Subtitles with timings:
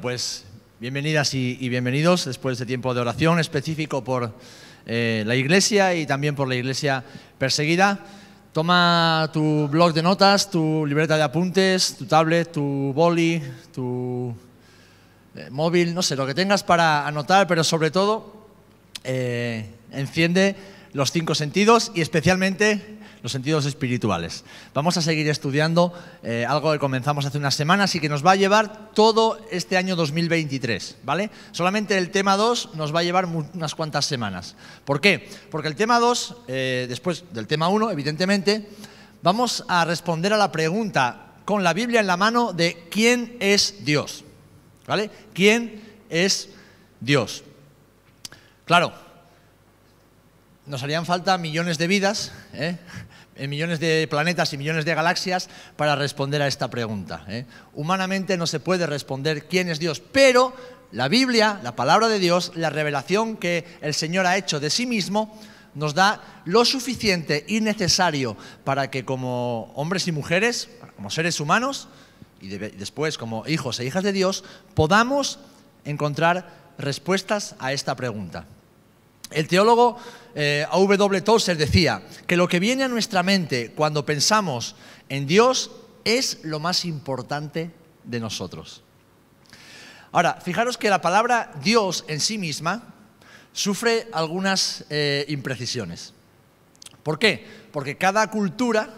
[0.00, 0.44] Pues
[0.78, 4.34] bienvenidas y, y bienvenidos después de este tiempo de oración específico por
[4.84, 7.02] eh, la iglesia y también por la iglesia
[7.38, 8.00] perseguida.
[8.52, 14.34] Toma tu blog de notas, tu libreta de apuntes, tu tablet, tu boli, tu
[15.34, 18.48] eh, móvil, no sé, lo que tengas para anotar, pero sobre todo
[19.04, 20.56] eh, enciende
[20.92, 24.44] los cinco sentidos y especialmente los sentidos espirituales.
[24.72, 28.30] Vamos a seguir estudiando eh, algo que comenzamos hace unas semanas y que nos va
[28.30, 31.30] a llevar todo este año 2023, ¿vale?
[31.50, 34.54] Solamente el tema 2 nos va a llevar unas cuantas semanas.
[34.84, 35.28] ¿Por qué?
[35.50, 38.68] Porque el tema 2, eh, después del tema 1, evidentemente,
[39.22, 43.84] vamos a responder a la pregunta con la Biblia en la mano de quién es
[43.84, 44.22] Dios,
[44.86, 45.10] ¿vale?
[45.34, 46.50] ¿Quién es
[47.00, 47.42] Dios?
[48.66, 48.92] Claro,
[50.66, 52.76] nos harían falta millones de vidas, ¿eh?
[53.36, 57.24] En millones de planetas y millones de galaxias para responder a esta pregunta.
[57.28, 57.44] ¿eh?
[57.74, 60.54] Humanamente no se puede responder quién es Dios, pero
[60.92, 64.86] la Biblia, la palabra de Dios, la revelación que el Señor ha hecho de sí
[64.86, 65.38] mismo,
[65.74, 71.88] nos da lo suficiente y necesario para que como hombres y mujeres, como seres humanos,
[72.40, 74.44] y de- después como hijos e hijas de Dios,
[74.74, 75.38] podamos
[75.84, 78.46] encontrar respuestas a esta pregunta.
[79.30, 79.96] El teólogo
[80.34, 81.22] eh, A.W.
[81.56, 84.76] Decía que lo que viene a nuestra mente cuando pensamos
[85.08, 85.70] en Dios
[86.04, 87.70] es lo más importante
[88.04, 88.82] de nosotros.
[90.12, 92.94] Ahora, fijaros que la palabra Dios en sí misma
[93.52, 96.12] sufre algunas eh, imprecisiones.
[97.02, 97.46] ¿Por qué?
[97.72, 98.90] Porque cada cultura,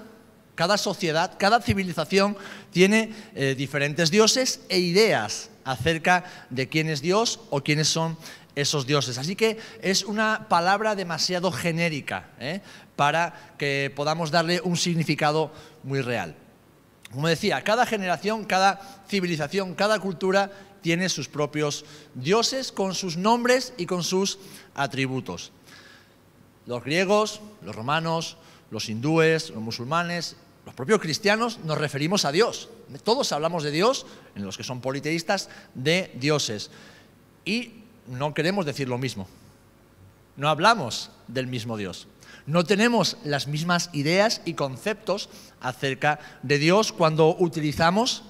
[0.54, 2.36] cada sociedad, cada civilización
[2.72, 8.16] tiene eh, diferentes dioses e ideas acerca de quién es Dios o quiénes son
[8.60, 9.18] esos dioses.
[9.18, 12.60] Así que es una palabra demasiado genérica ¿eh?
[12.96, 15.52] para que podamos darle un significado
[15.84, 16.34] muy real.
[17.12, 20.50] Como decía, cada generación, cada civilización, cada cultura
[20.82, 24.38] tiene sus propios dioses con sus nombres y con sus
[24.74, 25.52] atributos.
[26.66, 28.36] Los griegos, los romanos,
[28.70, 30.36] los hindúes, los musulmanes,
[30.66, 32.68] los propios cristianos nos referimos a Dios.
[33.04, 34.04] Todos hablamos de Dios,
[34.34, 36.70] en los que son politeístas, de dioses.
[37.46, 39.28] Y no queremos decir lo mismo.
[40.36, 42.06] No hablamos del mismo Dios.
[42.46, 45.28] No tenemos las mismas ideas y conceptos
[45.60, 48.22] acerca de Dios cuando utilizamos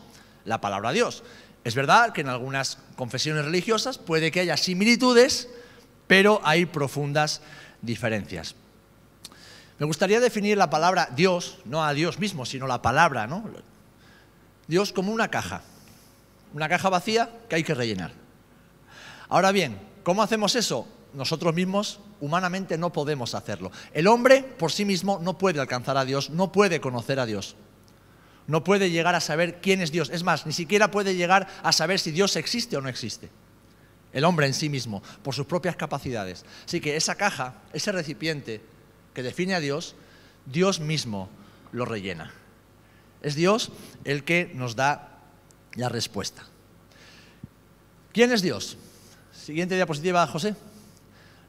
[0.45, 1.23] la palabra Dios.
[1.65, 5.49] Es verdad que en algunas confesiones religiosas puede que haya similitudes,
[6.07, 7.43] pero hay profundas
[7.83, 8.55] diferencias.
[9.79, 13.45] Me gustaría definir la palabra Dios, no a Dios mismo, sino la palabra, ¿no?
[14.67, 15.63] Dios como una caja,
[16.55, 18.13] una caja vacía que hay que rellenar.
[19.29, 20.87] Ahora bien, ¿cómo hacemos eso?
[21.13, 23.71] Nosotros mismos humanamente no podemos hacerlo.
[23.93, 27.57] El hombre por sí mismo no puede alcanzar a Dios, no puede conocer a Dios.
[28.47, 30.11] No puede llegar a saber quién es Dios.
[30.11, 33.29] Es más, ni siquiera puede llegar a saber si Dios existe o no existe.
[34.13, 36.47] El hombre en sí mismo, por sus propias capacidades.
[36.65, 38.63] Así que esa caja, ese recipiente
[39.13, 39.97] que define a Dios,
[40.47, 41.29] Dios mismo
[41.73, 42.33] lo rellena.
[43.21, 43.71] Es Dios
[44.05, 45.21] el que nos da
[45.75, 46.47] la respuesta.
[48.13, 48.79] ¿Quién es Dios?
[49.49, 50.55] Siguiente diapositiva, José.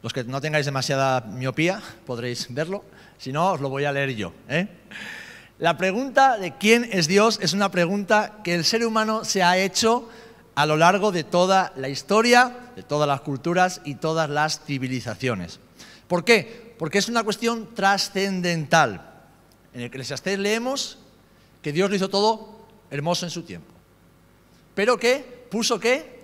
[0.02, 2.86] Los que no tengáis demasiada miopía podréis verlo,
[3.18, 4.32] si no, os lo voy a leer yo.
[4.48, 4.70] ¿eh?
[5.58, 9.58] La pregunta de quién es Dios es una pregunta que el ser humano se ha
[9.58, 10.08] hecho
[10.56, 15.60] a lo largo de toda la historia, de todas las culturas y todas las civilizaciones.
[16.08, 16.74] ¿Por qué?
[16.80, 19.12] Porque es una cuestión trascendental.
[19.74, 21.00] En Eclesiastés leemos
[21.62, 23.74] que Dios lo hizo todo hermoso en su tiempo.
[24.74, 26.19] Pero que puso qué?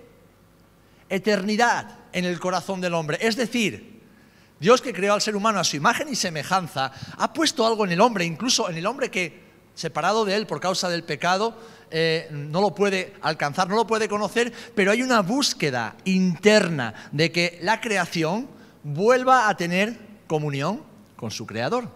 [1.08, 3.18] Eternidad en el corazón del hombre.
[3.20, 4.02] Es decir,
[4.58, 7.92] Dios que creó al ser humano a su imagen y semejanza, ha puesto algo en
[7.92, 11.58] el hombre, incluso en el hombre que, separado de él por causa del pecado,
[11.90, 17.30] eh, no lo puede alcanzar, no lo puede conocer, pero hay una búsqueda interna de
[17.30, 18.48] que la creación
[18.82, 20.82] vuelva a tener comunión
[21.16, 21.88] con su creador.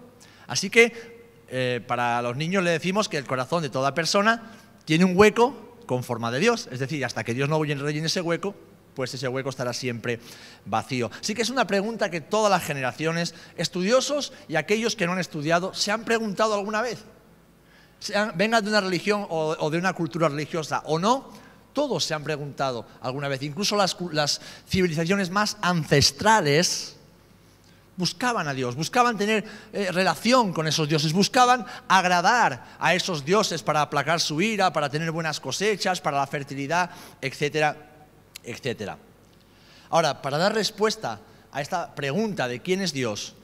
[0.46, 4.52] Así que eh, para los niños le decimos que el corazón de toda persona
[4.84, 8.20] tiene un hueco con forma de Dios, es decir, hasta que Dios no rellene ese
[8.20, 8.54] hueco,
[8.94, 10.20] pues ese hueco estará siempre
[10.64, 11.10] vacío.
[11.20, 15.18] Así que es una pregunta que todas las generaciones, estudiosos y aquellos que no han
[15.18, 16.98] estudiado, se han preguntado alguna vez.
[17.98, 21.28] Sean, vengan de una religión o, de una cultura religiosa o no,
[21.72, 23.42] todos se han preguntado alguna vez.
[23.42, 26.96] Incluso las, las civilizaciones más ancestrales
[28.00, 33.62] buscaban a Dios, buscaban tener eh, relación con esos dioses, buscaban agradar a esos dioses
[33.62, 36.90] para aplacar su ira, para tener buenas cosechas, para la fertilidad,
[37.20, 37.89] etcétera,
[38.44, 38.98] etcétera.
[39.90, 41.20] Ahora, para dar respuesta
[41.52, 43.34] a esta pregunta de quién es Dios,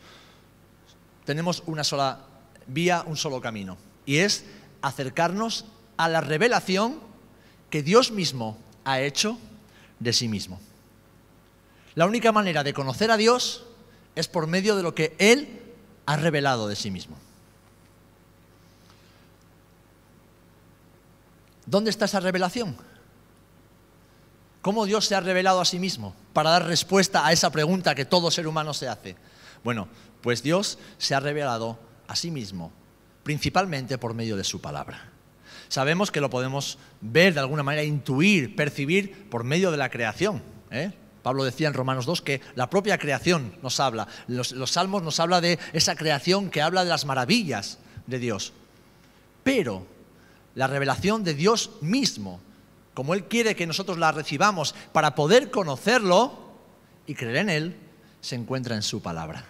[1.24, 2.20] tenemos una sola
[2.66, 4.44] vía, un solo camino, y es
[4.82, 5.64] acercarnos
[5.96, 7.00] a la revelación
[7.70, 9.38] que Dios mismo ha hecho
[9.98, 10.60] de sí mismo.
[11.94, 13.64] La única manera de conocer a Dios
[14.14, 15.62] es por medio de lo que Él
[16.06, 17.16] ha revelado de sí mismo.
[21.66, 22.76] ¿Dónde está esa revelación?
[24.66, 28.04] ¿Cómo Dios se ha revelado a sí mismo para dar respuesta a esa pregunta que
[28.04, 29.14] todo ser humano se hace?
[29.62, 29.86] Bueno,
[30.22, 31.78] pues Dios se ha revelado
[32.08, 32.72] a sí mismo,
[33.22, 35.12] principalmente por medio de su palabra.
[35.68, 40.42] Sabemos que lo podemos ver de alguna manera, intuir, percibir por medio de la creación.
[40.72, 40.90] ¿eh?
[41.22, 44.08] Pablo decía en Romanos 2 que la propia creación nos habla.
[44.26, 47.78] Los, los salmos nos habla de esa creación que habla de las maravillas
[48.08, 48.52] de Dios.
[49.44, 49.86] Pero
[50.56, 52.40] la revelación de Dios mismo,
[52.96, 56.32] como Él quiere que nosotros la recibamos para poder conocerlo
[57.06, 57.76] y creer en Él,
[58.22, 59.44] se encuentra en su palabra.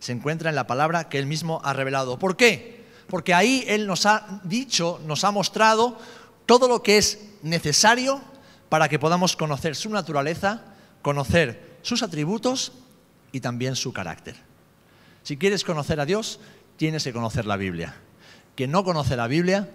[0.00, 2.18] Se encuentra en la palabra que Él mismo ha revelado.
[2.18, 2.84] ¿Por qué?
[3.06, 5.96] Porque ahí Él nos ha dicho, nos ha mostrado
[6.44, 8.20] todo lo que es necesario
[8.68, 10.64] para que podamos conocer su naturaleza
[11.02, 12.72] conocer sus atributos
[13.30, 14.34] y también su carácter.
[15.22, 16.40] Si quieres conocer a Dios,
[16.76, 17.94] tienes que conocer la Biblia.
[18.56, 19.68] Quien no conoce la Biblia,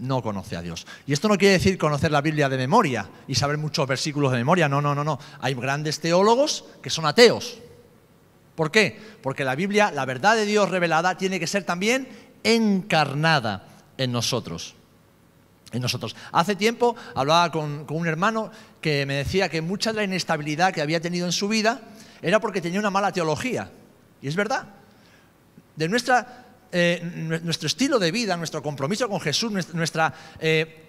[0.00, 0.86] no conoce a Dios.
[1.06, 4.38] Y esto no quiere decir conocer la Biblia de memoria y saber muchos versículos de
[4.38, 4.68] memoria.
[4.68, 5.18] No, no, no, no.
[5.40, 7.58] Hay grandes teólogos que son ateos.
[8.54, 8.98] ¿Por qué?
[9.22, 12.08] Porque la Biblia, la verdad de Dios revelada, tiene que ser también
[12.42, 13.66] encarnada
[13.96, 14.74] en nosotros
[15.72, 16.16] en nosotros.
[16.32, 18.50] Hace tiempo hablaba con, un hermano
[18.80, 21.80] que me decía que mucha de la inestabilidad que había tenido en su vida
[22.22, 23.70] era porque tenía una mala teología.
[24.20, 24.66] Y es verdad.
[25.76, 27.00] De nuestra, eh,
[27.42, 30.86] nuestro estilo de vida, nuestro compromiso con Jesús, nuestra eh,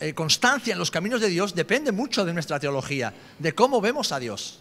[0.00, 4.12] eh, constancia en los caminos de Dios depende mucho de nuestra teología, de cómo vemos
[4.12, 4.60] a Dios,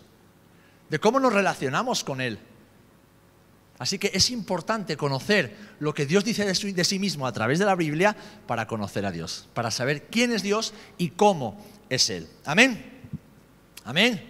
[0.89, 2.39] de cómo nos relacionamos con Él.
[3.79, 7.65] Así que es importante conocer lo que Dios dice de, sí mismo a través de
[7.65, 8.15] la Biblia
[8.47, 12.27] para conocer a Dios, para saber quién es Dios y cómo es Él.
[12.43, 12.83] Amén.
[13.85, 14.21] Amén.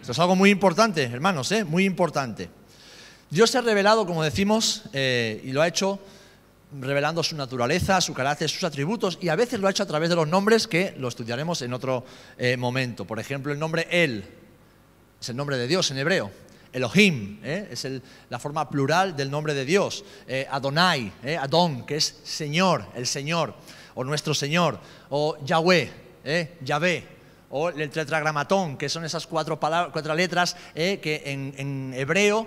[0.00, 1.64] Esto es algo muy importante, hermanos, ¿eh?
[1.64, 2.48] muy importante.
[3.30, 6.00] Dios se ha revelado, como decimos, eh, y lo ha hecho
[6.80, 10.08] revelando su naturaleza, su carácter, sus atributos, y a veces lo ha hecho a través
[10.08, 12.04] de los nombres que lo estudiaremos en otro
[12.36, 13.04] eh, momento.
[13.04, 14.24] Por ejemplo, el nombre El
[15.20, 16.30] es el nombre de Dios en hebreo.
[16.72, 17.68] Elohim, ¿eh?
[17.70, 17.86] es
[18.28, 20.04] la forma plural del nombre de Dios.
[20.26, 21.36] Eh, Adonai, ¿eh?
[21.36, 23.54] Adon, que es Señor, el Señor,
[23.94, 24.78] o nuestro Señor.
[25.10, 25.90] O Yahweh,
[26.62, 27.18] Yahvé.
[27.50, 32.46] O el tetragramatón, que son esas cuatro, cuatro letras que en hebreo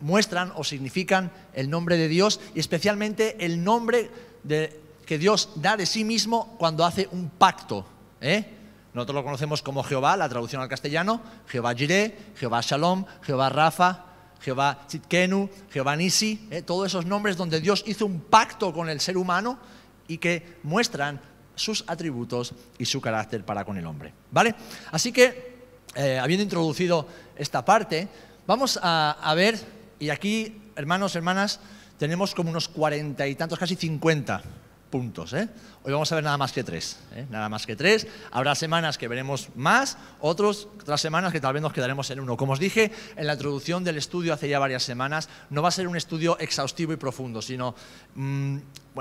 [0.00, 4.10] muestran o significan el nombre de Dios y especialmente el nombre
[4.42, 7.86] de, que Dios da de sí mismo cuando hace un pacto.
[8.20, 8.44] ¿eh?
[8.92, 14.04] Nosotros lo conocemos como Jehová, la traducción al castellano, Jehová Jireh, Jehová Shalom, Jehová Rafa,
[14.40, 16.62] Jehová Tzidkenu, Jehová Nisi, ¿eh?
[16.62, 19.58] todos esos nombres donde Dios hizo un pacto con el ser humano
[20.06, 21.20] y que muestran
[21.54, 24.12] sus atributos y su carácter para con el hombre.
[24.30, 24.54] ¿Vale?
[24.90, 25.54] Así que,
[25.94, 27.06] eh, habiendo introducido
[27.36, 28.08] esta parte,
[28.46, 29.58] vamos a ver,
[30.04, 31.60] y aquí, hermanos, hermanas,
[31.98, 34.42] tenemos como unos cuarenta y tantos, casi cincuenta
[34.90, 35.32] puntos.
[35.32, 35.48] ¿eh?
[35.82, 36.98] Hoy vamos a ver nada más que tres.
[37.14, 37.26] ¿eh?
[37.30, 38.06] Nada más que tres.
[38.30, 42.36] Habrá semanas que veremos más, otros, otras semanas que tal vez nos quedaremos en uno.
[42.36, 45.72] Como os dije en la introducción del estudio hace ya varias semanas, no va a
[45.72, 47.74] ser un estudio exhaustivo y profundo, sino
[48.14, 48.58] mm,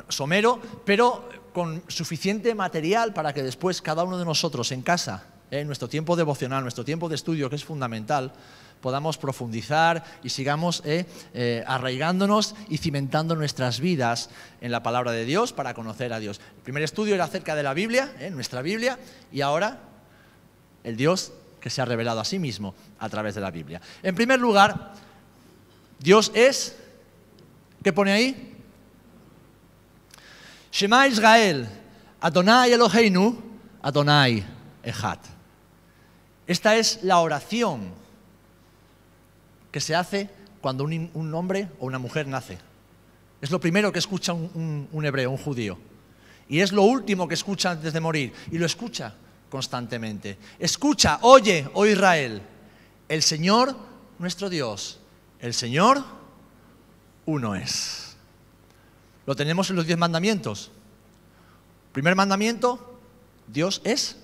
[0.08, 5.60] somero, pero con suficiente material para que después cada uno de nosotros en casa, ¿eh?
[5.60, 8.32] en nuestro tiempo devocional, nuestro tiempo de estudio, que es fundamental,
[8.84, 15.24] podamos profundizar y sigamos eh, eh, arraigándonos y cimentando nuestras vidas en la palabra de
[15.24, 16.42] Dios para conocer a Dios.
[16.58, 19.00] El primer estudio era acerca de la Biblia, eh, nuestra Biblia,
[19.32, 19.80] y ahora
[20.84, 23.80] el Dios que se ha revelado a sí mismo a través de la Biblia.
[24.04, 24.92] En primer lugar,
[25.98, 26.76] Dios es,
[27.82, 28.58] ¿qué pone ahí?
[30.74, 31.70] Shema Israel,
[32.20, 33.42] Adonai Eloheinu,
[33.82, 34.44] Adonai
[34.84, 35.20] Echad.
[36.46, 38.03] Esta es la oración
[39.74, 40.30] que se hace
[40.62, 42.60] cuando un, hombre o una mujer nace.
[43.42, 45.78] Es lo primero que escucha un, un, hebreo, un judío.
[46.48, 48.32] Y es lo último que escucha antes de morir.
[48.52, 49.16] Y lo escucha
[49.50, 50.38] constantemente.
[50.60, 52.42] Escucha, oye, oh Israel,
[53.10, 53.76] el Señor
[54.20, 55.00] nuestro Dios,
[55.40, 56.04] el Señor
[57.26, 58.16] uno es.
[59.26, 60.72] Lo tenemos en los diez mandamientos.
[61.94, 63.00] Primer mandamiento,
[63.48, 64.18] Dios es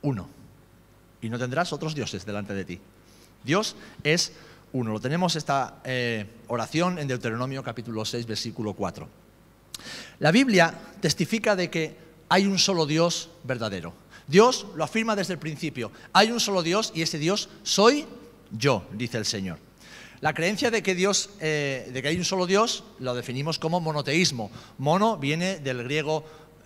[0.00, 0.28] uno.
[1.20, 2.80] Y no tendrás otros dioses delante de ti.
[3.44, 4.32] Dios es
[4.72, 4.92] uno.
[4.92, 9.08] Lo tenemos esta eh, oración en Deuteronomio capítulo 6, versículo 4.
[10.18, 11.96] La Biblia testifica de que
[12.28, 13.92] hay un solo Dios verdadero.
[14.26, 15.92] Dios lo afirma desde el principio.
[16.12, 18.06] Hay un solo Dios y ese Dios soy
[18.50, 19.58] yo, dice el Señor.
[20.20, 23.80] La creencia de que, Dios, eh, de que hay un solo Dios lo definimos como
[23.80, 24.50] monoteísmo.
[24.78, 26.24] Mono viene del griego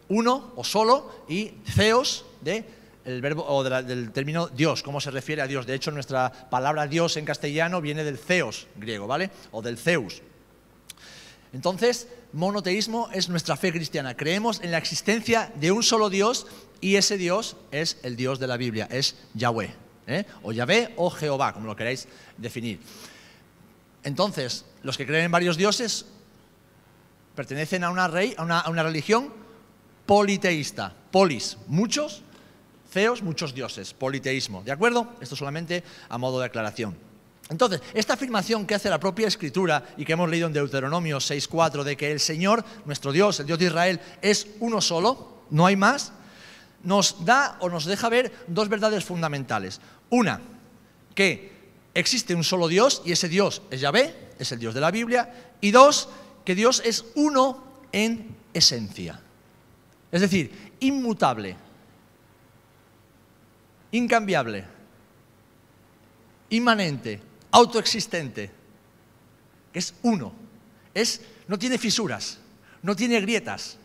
[0.08, 2.64] uno o solo y theos de
[3.04, 5.66] el verbo o del término Dios, cómo se refiere a Dios.
[5.66, 9.30] De hecho, nuestra palabra Dios en castellano viene del Zeus griego, ¿vale?
[9.50, 10.22] O del Zeus.
[11.52, 14.16] Entonces, monoteísmo es nuestra fe cristiana.
[14.16, 16.46] Creemos en la existencia de un solo Dios
[16.80, 19.74] y ese Dios es el Dios de la Biblia, es Yahweh.
[20.06, 20.24] ¿eh?
[20.42, 22.80] O Yahvé o Jehová, como lo queráis definir.
[24.04, 26.06] Entonces, los que creen en varios dioses
[27.34, 29.32] pertenecen a una, rey, a una, religión
[30.06, 30.94] politeísta.
[31.10, 32.22] Polis, muchos,
[32.90, 34.62] feos, muchos dioses, politeísmo.
[34.62, 35.14] ¿De acuerdo?
[35.20, 36.96] Esto solamente a modo de aclaración.
[37.50, 41.82] Entonces, esta afirmación que hace la propia escritura y que hemos leído en Deuteronomio 6.4
[41.82, 45.76] de que el Señor, nuestro Dios, el Dios de Israel, es uno solo, no hay
[45.76, 46.12] más,
[46.82, 49.80] nos da o nos deja ver dos verdades fundamentales.
[50.10, 50.40] Una,
[51.14, 51.52] que
[51.94, 55.52] existe un solo Dios y ese Dios es Yahvé, es el Dios de la Biblia.
[55.60, 56.10] Y dos,
[56.44, 59.20] que Dios es uno en esencia.
[60.12, 61.56] Es decir, inmutable,
[63.92, 64.64] incambiable,
[66.50, 68.50] inmanente, autoexistente,
[69.72, 70.32] que es uno.
[70.94, 72.38] Es, no tiene fisuras,
[72.82, 73.78] no tiene grietas,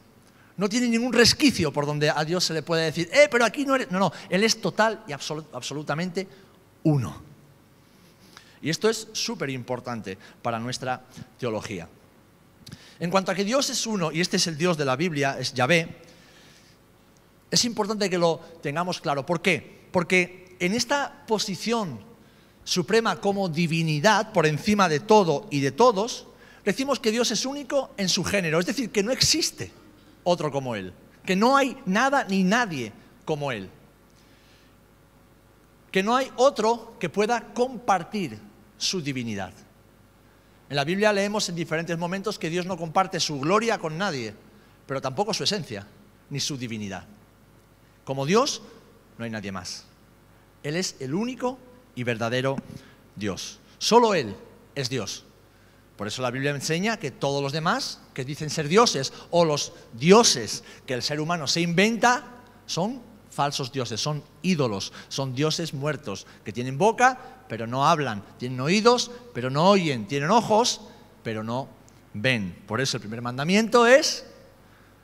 [0.57, 3.65] no tiene ningún resquicio por donde a Dios se le puede decir, eh, pero aquí
[3.65, 3.91] no eres.
[3.91, 6.27] No, no, Él es total y absolutamente
[6.83, 7.21] uno.
[8.61, 11.03] Y esto es súper importante para nuestra
[11.37, 11.87] teología.
[12.99, 15.37] En cuanto a que Dios es uno, y este es el Dios de la Biblia,
[15.37, 15.97] es Yahvé,
[17.51, 19.25] es importante que lo tengamos claro.
[19.25, 19.82] ¿Por qué?
[19.93, 21.99] Porque en esta posición
[22.63, 26.25] suprema como divinidad, por encima de todo y de todos,
[26.65, 29.71] decimos que Dios es único en su género, es decir, que no existe
[30.23, 32.91] otro como Él, que no hay nada ni nadie
[33.23, 33.69] como Él,
[35.91, 38.39] que no hay otro que pueda compartir
[38.79, 39.53] su divinidad.
[40.71, 44.33] En la Biblia leemos en diferentes momentos que Dios no comparte su gloria con nadie,
[44.87, 45.85] pero tampoco su esencia,
[46.31, 47.05] ni su divinidad.
[48.05, 48.63] Como Dios,
[49.17, 49.85] no hay nadie más.
[50.63, 51.59] Él es el único
[51.95, 52.55] y verdadero
[53.15, 53.59] Dios.
[53.77, 54.35] Solo Él
[54.75, 55.25] es Dios.
[55.97, 59.73] Por eso la Biblia enseña que todos los demás que dicen ser dioses o los
[59.93, 62.23] dioses que el ser humano se inventa
[62.65, 68.59] son falsos dioses, son ídolos, son dioses muertos que tienen boca pero no hablan, tienen
[68.59, 70.81] oídos pero no oyen, tienen ojos
[71.23, 71.69] pero no
[72.13, 72.55] ven.
[72.67, 74.25] Por eso el primer mandamiento es,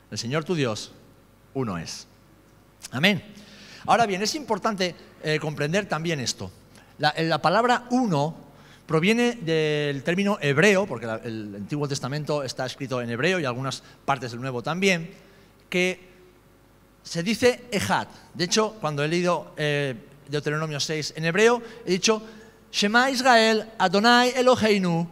[0.09, 0.91] el Señor tu Dios,
[1.53, 2.07] uno es.
[2.91, 3.23] Amén.
[3.85, 6.51] Ahora bien, es importante eh, comprender también esto.
[6.97, 8.35] La, la, palabra uno
[8.85, 14.31] proviene del término hebreo, porque el Antiguo Testamento está escrito en hebreo y algunas partes
[14.31, 15.11] del Nuevo también,
[15.69, 16.09] que
[17.03, 18.07] se dice Ejad.
[18.33, 19.95] De hecho, cuando he leído eh,
[20.27, 22.21] Deuteronomio 6 en hebreo, he dicho
[22.71, 25.09] Shema Israel, Adonai Eloheinu,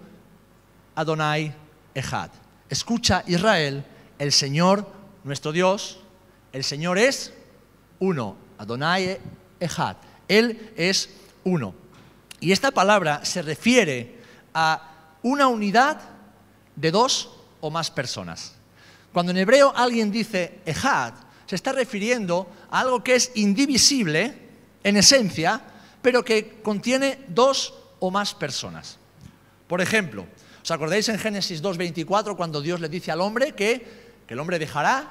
[0.96, 1.54] Adonai
[1.94, 2.30] Ejad.
[2.70, 3.84] Escucha Israel,
[4.20, 4.86] el Señor,
[5.24, 6.00] nuestro Dios,
[6.54, 7.34] el Señor es
[8.00, 9.20] uno, Adonai
[9.60, 9.98] Ejad.
[10.28, 11.10] Él es
[11.44, 11.74] uno.
[12.40, 14.18] Y esta palabra se refiere
[14.54, 16.00] a una unidad
[16.76, 17.30] de dos
[17.62, 18.54] o más personas.
[19.14, 21.14] Cuando en hebreo alguien dice Ejad,
[21.46, 24.38] se está refiriendo a algo que es indivisible
[24.84, 25.62] en esencia,
[26.02, 28.98] pero que contiene dos o más personas.
[29.68, 30.26] Por ejemplo,
[30.62, 35.10] ¿os acordáis en Génesis 2.24 cuando Dios le dice al hombre que, el hombre dejará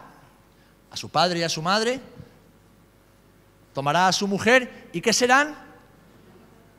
[0.91, 2.01] a su padre y a su madre,
[3.77, 5.55] tomará a su mujer y que serán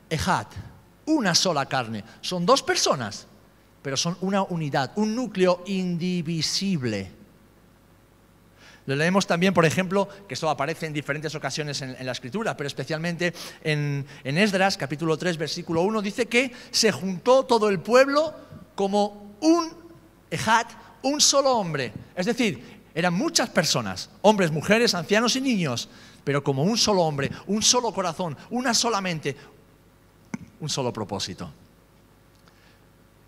[0.10, 0.48] Ejat,
[1.06, 2.04] una sola carne.
[2.22, 3.28] Son dos personas,
[3.84, 7.12] pero son una unidad, un núcleo indivisible.
[8.88, 12.66] Lo leemos también, por ejemplo, que esto aparece en diferentes ocasiones en, la escritura, pero
[12.66, 13.32] especialmente
[13.64, 18.34] en, Esdras, capítulo 3, versículo 1, dice que se juntó todo el pueblo
[18.74, 19.72] como un
[20.32, 20.72] ejat,
[21.04, 21.94] un solo hombre.
[22.16, 25.90] Es decir, eran muchas personas, hombres, mujeres, ancianos y niños,
[26.28, 29.34] pero como un solo hombre, un solo corazón, una sola mente,
[30.60, 31.50] un solo propósito.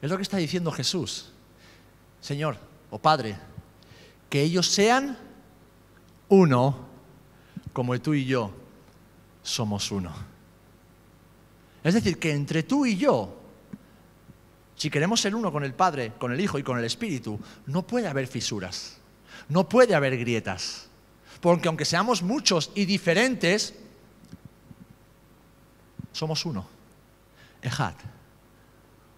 [0.02, 1.32] Es lo que está diciendo Jesús.
[2.20, 2.58] Señor
[2.90, 3.38] o Padre,
[4.30, 5.18] que ellos sean
[6.28, 6.78] uno
[7.72, 8.52] como tú y yo
[9.44, 10.12] somos uno.
[11.82, 13.34] Es decir, que entre tú y yo,
[14.76, 17.88] si queremos ser uno con el Padre, con el Hijo y con el Espíritu, no
[17.88, 18.98] puede haber fisuras,
[19.48, 20.89] no puede haber grietas.
[21.42, 23.76] Porque aunque seamos muchos y diferentes,
[26.12, 26.68] somos uno.
[27.62, 27.94] Ejad.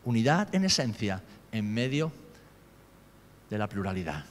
[0.06, 2.12] Unidad en esencia en medio
[3.50, 4.26] de la pluralidad.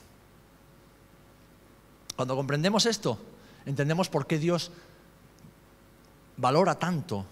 [2.15, 3.19] Cuando comprendemos esto,
[3.65, 4.71] entendemos por qué Dios
[6.37, 7.25] valora tanto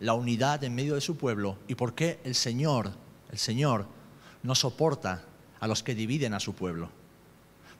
[0.00, 2.92] la unidad en medio de su pueblo y por qué el Señor,
[3.30, 3.86] el Señor,
[4.42, 5.24] no soporta
[5.58, 6.88] a los que dividen a su pueblo.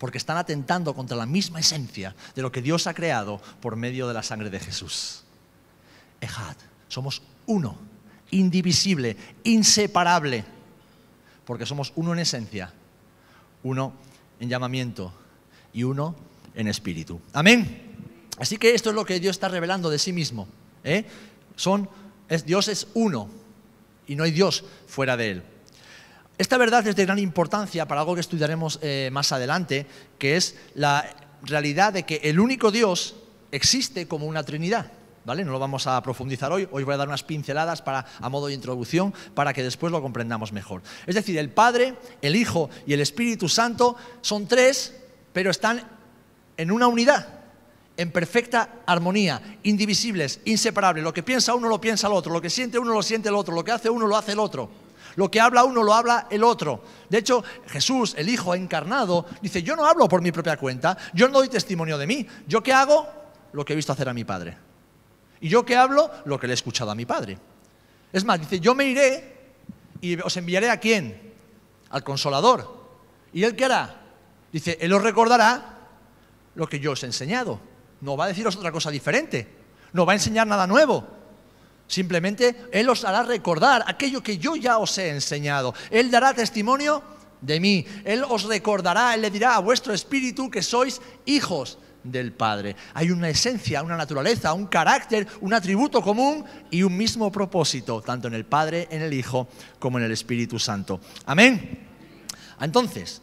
[0.00, 4.08] Porque están atentando contra la misma esencia de lo que Dios ha creado por medio
[4.08, 5.24] de la sangre de Jesús.
[6.22, 6.56] Ejad,
[6.88, 7.76] somos uno,
[8.30, 10.46] indivisible, inseparable,
[11.44, 12.72] porque somos uno en esencia,
[13.62, 13.92] uno
[14.40, 15.12] en llamamiento
[15.74, 16.16] y uno
[16.54, 17.20] en espíritu.
[17.34, 17.92] Amén.
[18.38, 20.48] Así que esto es lo que Dios está revelando de sí mismo.
[20.82, 21.04] ¿eh?
[21.56, 21.90] Son,
[22.26, 23.28] es, Dios es uno
[24.06, 25.42] y no hay Dios fuera de él.
[26.40, 29.86] Esta verdad es de gran importancia para algo que estudiaremos eh, más adelante,
[30.18, 31.04] que es la
[31.42, 33.14] realidad de que el único Dios
[33.52, 34.90] existe como una Trinidad.
[35.26, 35.44] ¿Vale?
[35.44, 38.46] No lo vamos a profundizar hoy, hoy voy a dar unas pinceladas para, a modo
[38.46, 40.80] de introducción para que después lo comprendamos mejor.
[41.06, 44.96] Es decir, el Padre, el Hijo y el Espíritu Santo son tres,
[45.34, 45.82] pero están
[46.56, 47.28] en una unidad,
[47.98, 51.04] en perfecta armonía, indivisibles, inseparables.
[51.04, 53.34] Lo que piensa uno lo piensa el otro, lo que siente uno lo siente el
[53.34, 54.79] otro, lo que hace uno lo hace el otro.
[55.16, 56.82] Lo que habla uno lo habla el otro.
[57.08, 61.28] De hecho, Jesús, el Hijo encarnado, dice, yo no hablo por mi propia cuenta, yo
[61.28, 62.26] no doy testimonio de mí.
[62.46, 63.06] ¿Yo qué hago?
[63.52, 64.56] Lo que he visto hacer a mi Padre.
[65.40, 66.10] Y yo qué hablo?
[66.24, 67.38] Lo que le he escuchado a mi Padre.
[68.12, 69.38] Es más, dice, yo me iré
[70.00, 71.34] y os enviaré a quién?
[71.90, 72.80] Al consolador.
[73.32, 74.00] ¿Y él qué hará?
[74.52, 75.78] Dice, él os recordará
[76.54, 77.60] lo que yo os he enseñado.
[78.00, 79.48] No va a deciros otra cosa diferente.
[79.92, 81.19] No va a enseñar nada nuevo.
[81.90, 85.74] Simplemente Él os hará recordar aquello que yo ya os he enseñado.
[85.90, 87.02] Él dará testimonio
[87.40, 87.84] de mí.
[88.04, 92.76] Él os recordará, Él le dirá a vuestro espíritu que sois hijos del Padre.
[92.94, 98.28] Hay una esencia, una naturaleza, un carácter, un atributo común y un mismo propósito, tanto
[98.28, 99.48] en el Padre, en el Hijo,
[99.80, 101.00] como en el Espíritu Santo.
[101.26, 101.88] Amén.
[102.60, 103.20] Entonces,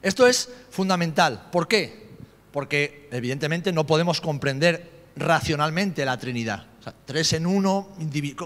[0.00, 1.48] esto es fundamental.
[1.50, 2.10] ¿Por qué?
[2.52, 6.73] Porque evidentemente no podemos comprender racionalmente la Trinidad
[7.04, 7.88] tres en uno,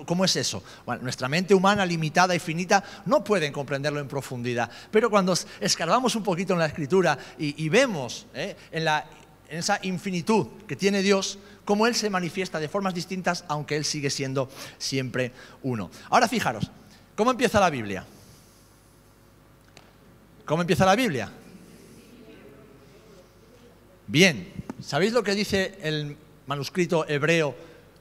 [0.06, 0.62] ¿cómo es eso?
[0.86, 6.14] Bueno, nuestra mente humana limitada y finita no puede comprenderlo en profundidad, pero cuando escarbamos
[6.14, 8.56] un poquito en la escritura y, vemos ¿eh?
[8.70, 13.84] en esa infinitud que tiene Dios, cómo Él se manifiesta de formas distintas, aunque Él
[13.84, 14.48] sigue siendo
[14.78, 15.90] siempre uno.
[16.10, 16.70] Ahora fijaros,
[17.14, 18.04] ¿cómo empieza la Biblia?
[20.44, 21.30] ¿Cómo empieza la Biblia?
[24.06, 27.54] Bien, ¿sabéis lo que dice el manuscrito hebreo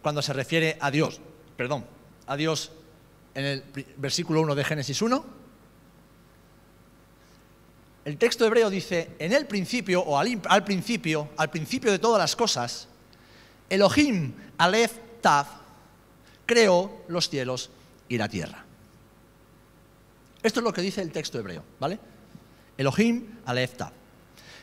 [0.07, 1.19] cuando se refiere a Dios,
[1.57, 1.83] perdón,
[2.27, 2.71] a Dios
[3.35, 3.63] en el
[3.97, 5.25] versículo 1 de Génesis 1?
[8.05, 12.21] El texto hebreo dice, en el principio, o al, al principio, al principio de todas
[12.21, 12.87] las cosas,
[13.69, 15.45] Elohim, Aleph, Tav,
[16.45, 17.69] creó los cielos
[18.07, 18.63] y la tierra.
[20.41, 21.99] Esto es lo que dice el texto hebreo, ¿vale?
[22.77, 23.91] Elohim, Aleph, Tav.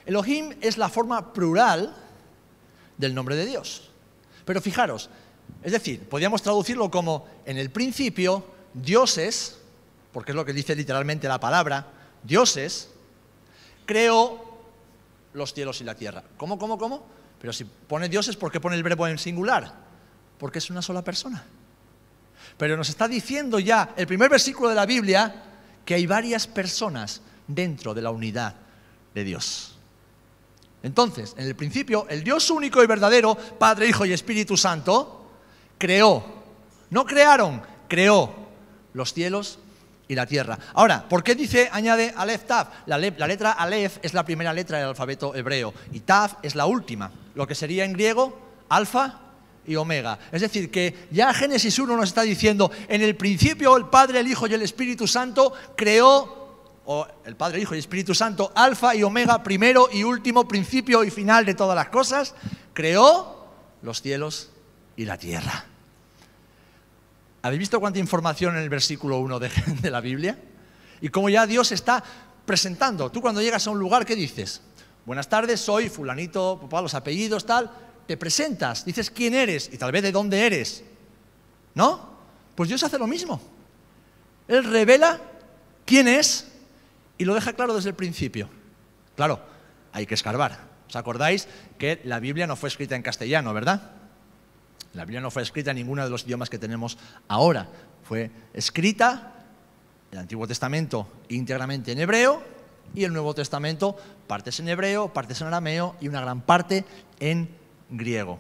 [0.07, 1.95] Elohim es la forma plural
[2.97, 3.91] del nombre de Dios.
[4.45, 5.11] Pero fijaros,
[5.63, 9.59] es decir, podríamos traducirlo como en el principio, dioses,
[10.13, 11.87] porque es lo que dice literalmente la palabra,
[12.23, 12.91] dioses,
[13.87, 14.63] creó
[15.33, 16.23] los cielos y la tierra.
[16.37, 17.07] ¿Cómo, cómo, cómo?
[17.41, 19.73] Pero si pone dioses, ¿por qué pone el verbo en singular?
[20.39, 21.45] Porque es una sola persona.
[22.59, 25.43] Pero nos está diciendo ya el primer versículo de la Biblia
[25.85, 28.55] que hay varias personas dentro de la unidad
[29.15, 29.77] de Dios.
[30.83, 35.24] Entonces, en el principio, el Dios único y verdadero, Padre, Hijo y Espíritu Santo,
[35.79, 36.25] creó.
[36.91, 38.35] No crearon, creó
[38.93, 39.59] los cielos
[40.09, 40.59] y la tierra.
[40.75, 42.69] Ahora, ¿por qué dice, añade Aleph Tav?
[42.87, 47.11] La, letra Aleph es la primera letra del alfabeto hebreo y Tav es la última,
[47.35, 49.21] lo que sería en griego alfa
[49.67, 50.19] y omega.
[50.31, 54.29] Es decir, que ya Génesis 1 nos está diciendo, en el principio el Padre, el
[54.29, 56.43] Hijo y el Espíritu Santo creó,
[56.85, 60.47] o el Padre, el Hijo y el Espíritu Santo, alfa y omega, primero y último,
[60.47, 62.35] principio y final de todas las cosas,
[62.75, 63.47] creó
[63.81, 64.51] los cielos
[64.97, 65.65] y la tierra.
[67.43, 69.39] ¿Habéis visto cuánta información en el versículo 1
[69.83, 70.39] de, la Biblia?
[71.01, 72.03] Y cómo ya Dios está
[72.47, 73.11] presentando.
[73.11, 74.63] Tú cuando llegas a un lugar, ¿qué dices?
[75.05, 77.71] Buenas tardes, soy fulanito, papá, los apellidos, tal.
[78.07, 80.83] Te presentas, dices quién eres y tal vez de dónde eres.
[81.75, 82.15] ¿No?
[82.55, 83.41] Pues Dios hace lo mismo.
[84.49, 85.21] Él revela
[85.85, 86.49] quién es
[87.19, 88.49] y lo deja claro desde el principio.
[89.17, 89.41] Claro,
[89.93, 90.59] hay que escarbar.
[90.89, 93.91] ¿Os acordáis que la Biblia no fue escrita en castellano, verdad?
[94.95, 96.97] La Biblia no fue escrita en ninguno de los idiomas que tenemos
[97.29, 97.69] ahora.
[98.05, 99.33] Fue escrita
[100.13, 102.43] el Antiguo Testamento íntegramente en hebreo
[102.95, 106.85] y el Nuevo Testamento partes en hebreo, partes en arameo y una gran parte
[107.19, 107.49] en
[107.91, 108.39] griego.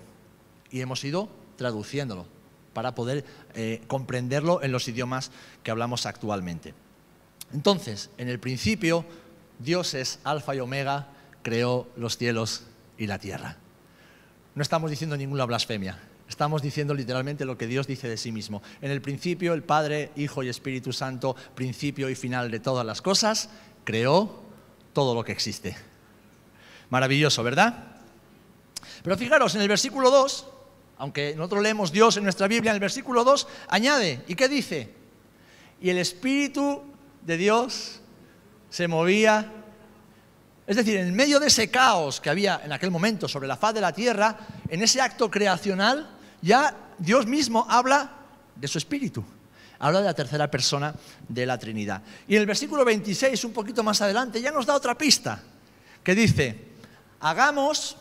[0.70, 2.26] Y hemos ido traduciéndolo
[2.72, 6.74] para poder eh, comprenderlo en los idiomas que hablamos actualmente.
[7.52, 9.04] Entonces, en el principio,
[9.58, 11.08] Dios es alfa y omega,
[11.42, 12.64] creó los cielos
[12.98, 13.56] y la tierra.
[14.54, 15.98] No estamos diciendo ninguna blasfemia.
[16.28, 18.62] Estamos diciendo literalmente lo que Dios dice de sí mismo.
[18.80, 23.02] En el principio, el Padre, Hijo y Espíritu Santo, principio y final de todas las
[23.02, 23.50] cosas,
[23.84, 24.42] creó
[24.92, 25.76] todo lo que existe.
[26.90, 27.98] Maravilloso, ¿verdad?
[29.02, 30.46] Pero fijaros, en el versículo 2,
[30.98, 34.90] aunque nosotros leemos Dios en nuestra Biblia, en el versículo 2 añade, ¿y qué dice?
[35.80, 36.82] Y el Espíritu
[37.22, 38.00] de Dios
[38.70, 39.52] se movía.
[40.66, 43.74] Es decir, en medio de ese caos que había en aquel momento sobre la faz
[43.74, 48.10] de la tierra, en ese acto creacional, ya Dios mismo habla
[48.56, 49.24] de su Espíritu.
[49.78, 50.94] Habla de la tercera persona
[51.28, 52.02] de la Trinidad.
[52.26, 55.42] Y en el versículo 26, un poquito más adelante, ya nos da otra pista,
[56.02, 56.68] que dice,
[57.20, 57.96] hagamos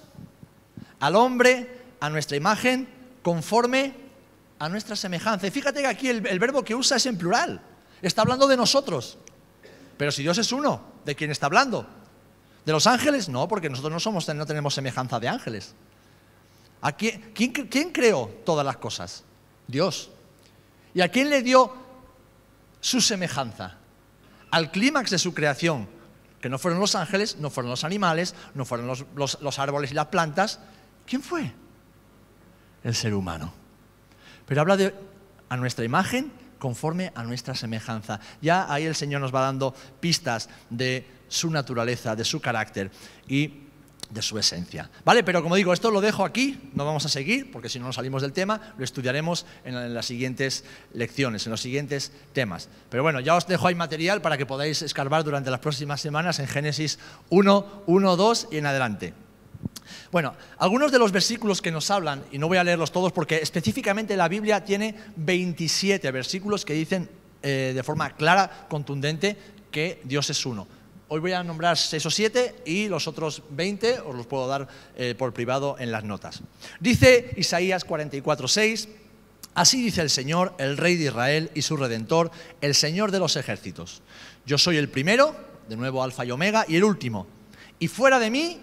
[0.99, 2.87] al hombre a nuestra imagen
[3.21, 3.93] conforme
[4.59, 5.47] a nuestra semejanza.
[5.47, 7.59] Y fíjate que aquí el, verbo que usa es en plural.
[8.01, 9.17] Está hablando de nosotros.
[9.97, 11.87] Pero si Dios es uno, ¿de quién está hablando?
[12.65, 13.29] ¿De los ángeles?
[13.29, 15.75] No, porque nosotros no, somos, no tenemos semejanza de ángeles.
[16.81, 19.23] ¿A quién, quién creó todas las cosas?
[19.67, 20.11] Dios.
[20.93, 21.73] ¿Y a quién le dio
[22.79, 23.77] su semejanza?
[24.51, 25.87] Al clímax de su creación,
[26.39, 30.07] que no fueron los ángeles, no fueron los animales, no fueron los, árboles y las
[30.07, 30.59] plantas.
[31.05, 31.53] ¿Quién fue?
[32.83, 33.53] El ser humano.
[34.45, 34.93] Pero habla de
[35.49, 36.31] a nuestra imagen
[36.63, 38.21] conforme a nuestra semejanza.
[38.41, 42.89] Ya ahí el Señor nos va dando pistas de su naturaleza, de su carácter.
[43.27, 43.59] Y
[44.09, 44.89] de su esencia.
[45.03, 45.23] ¿Vale?
[45.23, 47.95] Pero como digo, esto lo dejo aquí, no vamos a seguir, porque si no nos
[47.95, 52.69] salimos del tema, lo estudiaremos en las siguientes lecciones, en los siguientes temas.
[52.89, 56.37] Pero bueno, ya os dejo ahí material para que podáis escarbar durante las próximas semanas
[56.37, 56.99] en Génesis
[57.29, 59.13] 1, 1, 2 y en adelante.
[60.11, 63.37] Bueno, algunos de los versículos que nos hablan, y no voy a leerlos todos porque
[63.37, 67.09] específicamente la Biblia tiene 27 versículos que dicen
[67.41, 69.35] eh, de forma clara, contundente,
[69.69, 70.65] que Dios es uno.
[71.09, 74.67] Hoy voy a nombrar seis o siete y los otros 20 os los puedo dar
[74.95, 76.41] eh, por privado en las notas.
[76.79, 78.89] Dice Isaías 44, 6,
[79.53, 83.35] así dice el Señor, el Rey de Israel y su Redentor, el Señor de los
[83.35, 84.01] ejércitos.
[84.45, 85.35] Yo soy el primero,
[85.67, 87.27] de nuevo Alfa y Omega, y el último.
[87.77, 88.61] Y fuera de mí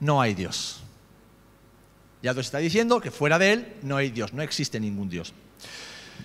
[0.00, 0.80] no hay Dios.
[2.22, 5.32] Ya os está diciendo que fuera de Él no hay Dios, no existe ningún Dios.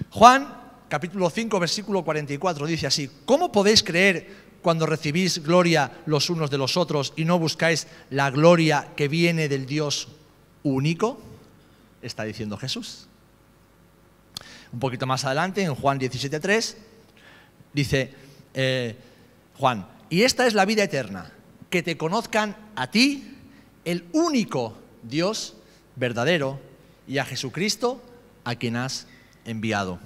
[0.09, 6.49] Juan capítulo 5, versículo 44 dice así, ¿cómo podéis creer cuando recibís gloria los unos
[6.49, 10.09] de los otros y no buscáis la gloria que viene del Dios
[10.63, 11.21] único?
[12.01, 13.07] Está diciendo Jesús.
[14.73, 16.75] Un poquito más adelante, en Juan 17.3,
[17.71, 18.13] dice
[18.53, 18.95] eh,
[19.57, 21.31] Juan, y esta es la vida eterna,
[21.69, 23.34] que te conozcan a ti,
[23.85, 25.55] el único Dios
[25.95, 26.59] verdadero,
[27.07, 28.01] y a Jesucristo,
[28.43, 29.07] a quien has
[29.45, 29.99] enviado.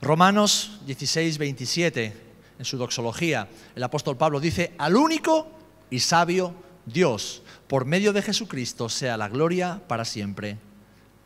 [0.00, 5.48] Romanos 16, 27 en su doxología, el apóstol Pablo dice, al único
[5.90, 6.54] y sabio
[6.86, 10.56] Dios, por medio de Jesucristo, sea la gloria para siempre.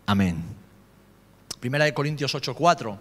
[0.07, 0.43] Amén.
[1.61, 2.99] Primera de Corintios 8:4.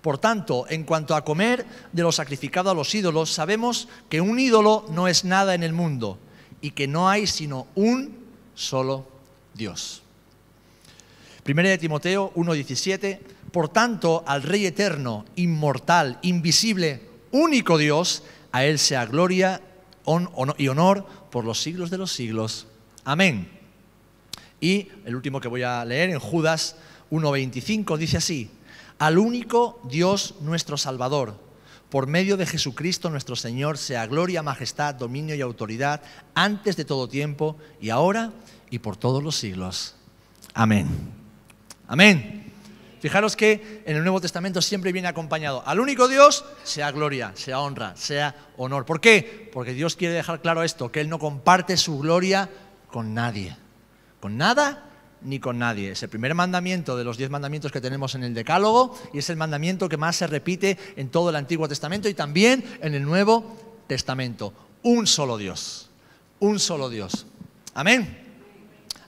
[0.00, 4.38] Por tanto, en cuanto a comer de lo sacrificado a los ídolos, sabemos que un
[4.38, 6.18] ídolo no es nada en el mundo
[6.60, 8.16] y que no hay sino un
[8.54, 9.06] solo
[9.54, 10.02] Dios.
[11.42, 13.20] Primera de Timoteo 1:17.
[13.52, 19.62] Por tanto, al Rey eterno, inmortal, invisible, único Dios, a Él sea gloria
[20.58, 22.66] y honor por los siglos de los siglos.
[23.04, 23.48] Amén.
[24.60, 26.76] Y el último que voy a leer en Judas
[27.10, 28.50] 1.25 dice así,
[28.98, 31.34] al único Dios nuestro Salvador,
[31.90, 36.02] por medio de Jesucristo nuestro Señor, sea gloria, majestad, dominio y autoridad,
[36.34, 38.32] antes de todo tiempo y ahora
[38.70, 39.94] y por todos los siglos.
[40.54, 40.88] Amén.
[41.86, 42.52] Amén.
[43.00, 47.60] Fijaros que en el Nuevo Testamento siempre viene acompañado al único Dios, sea gloria, sea
[47.60, 48.84] honra, sea honor.
[48.84, 49.48] ¿Por qué?
[49.52, 52.50] Porque Dios quiere dejar claro esto, que Él no comparte su gloria
[52.88, 53.56] con nadie,
[54.20, 54.87] con nada
[55.22, 55.92] ni con nadie.
[55.92, 59.30] Es el primer mandamiento de los diez mandamientos que tenemos en el Decálogo y es
[59.30, 63.02] el mandamiento que más se repite en todo el Antiguo Testamento y también en el
[63.02, 64.52] Nuevo Testamento.
[64.82, 65.90] Un solo Dios,
[66.40, 67.26] un solo Dios.
[67.74, 68.26] Amén.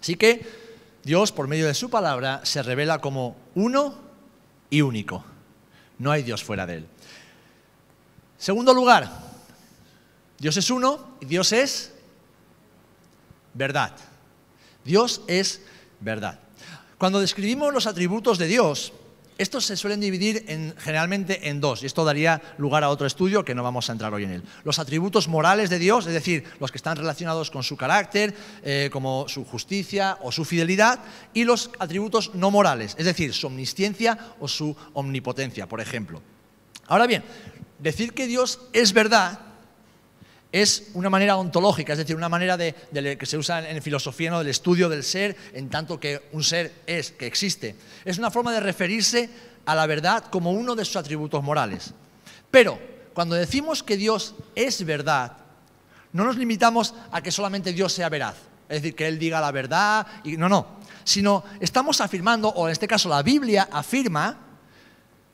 [0.01, 0.47] Así que
[1.05, 3.95] Dios, por medio de su palabra, se revela como uno
[4.69, 5.25] y único.
[5.99, 6.87] No hay Dios fuera de él.
[8.39, 9.11] Segundo lugar,
[10.39, 11.93] Dios es uno y Dios es
[13.53, 13.95] verdad.
[14.85, 15.71] Dios es verdad.
[16.99, 18.93] Cuando describimos los atributos de Dios,
[19.41, 20.45] estos se suelen dividir
[20.77, 24.13] generalmente en dos, y esto daría lugar a otro estudio que no vamos a entrar
[24.13, 24.43] hoy en él.
[24.65, 28.91] Los atributos morales de Dios, es decir, los que están relacionados con su carácter, eh,
[28.93, 31.01] como su justicia o su fidelidad,
[31.33, 36.21] y los atributos no morales, es decir, su omnisciencia o su omnipotencia, por ejemplo.
[36.87, 37.25] Ahora bien,
[37.79, 39.41] decir que Dios es verdad
[40.53, 42.75] es una manera ontológica, es decir, una manera de,
[43.19, 44.39] que se usa en filosofía, ¿no?
[44.39, 47.77] del estudio del ser, en tanto que un ser es, que existe.
[48.05, 49.31] Es una forma de referirse
[49.65, 51.93] a la verdad como uno de sus atributos morales.
[52.51, 52.79] Pero
[53.15, 55.37] cuando decimos que Dios es verdad,
[56.13, 58.35] No nos limitamos a que solamente Dios sea veraz,
[58.69, 62.73] es decir, que Él diga la verdad, y no, no, sino estamos afirmando, o en
[62.73, 64.37] este caso la Biblia afirma,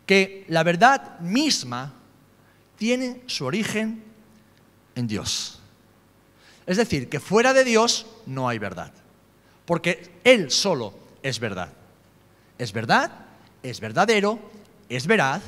[0.04, 1.94] que la verdad misma
[2.76, 4.04] tiene su origen
[4.96, 5.60] en Dios.
[6.66, 8.90] Es decir, que fuera de Dios no hay verdad,
[9.64, 11.72] porque Él solo es verdad.
[12.58, 13.12] Es verdad,
[13.62, 14.40] es verdadero,
[14.88, 15.42] es veraz,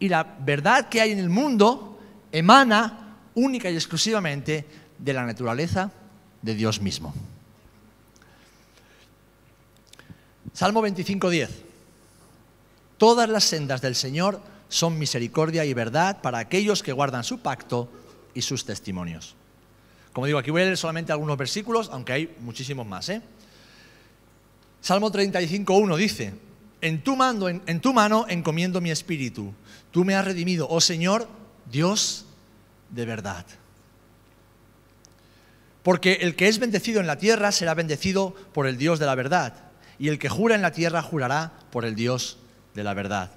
[0.00, 2.00] y la verdad que hay en el mundo
[2.32, 4.66] emana única y exclusivamente
[4.98, 5.92] de la naturaleza
[6.42, 7.14] de Dios mismo.
[10.52, 11.48] Salmo 25.10.
[12.96, 17.88] Todas las sendas del Señor son misericordia y verdad para aquellos que guardan su pacto
[18.34, 19.34] y sus testimonios.
[20.12, 23.08] Como digo, aquí voy a leer solamente algunos versículos, aunque hay muchísimos más.
[23.08, 23.22] ¿eh?
[24.80, 26.34] Salmo 35.1 dice,
[26.80, 29.52] en tu, mando, en tu mano encomiendo mi espíritu.
[29.90, 31.28] Tú me has redimido, oh Señor,
[31.70, 32.26] Dios
[32.90, 33.46] de verdad.
[35.82, 39.14] Porque el que es bendecido en la tierra será bendecido por el Dios de la
[39.14, 39.54] verdad,
[39.98, 42.38] y el que jura en la tierra jurará por el Dios
[42.74, 43.32] de la verdad.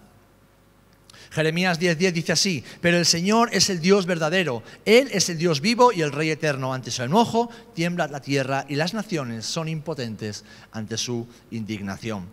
[1.32, 5.62] Jeremías 10:10 dice así, pero el Señor es el Dios verdadero, Él es el Dios
[5.62, 6.74] vivo y el Rey eterno.
[6.74, 12.26] Ante su enojo tiembla la tierra y las naciones son impotentes ante su indignación.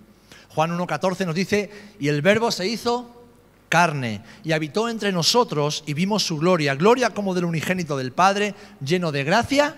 [0.49, 3.23] Juan 1:14 nos dice, y el verbo se hizo
[3.69, 8.55] carne y habitó entre nosotros y vimos su gloria, gloria como del unigénito del Padre,
[8.85, 9.75] lleno de gracia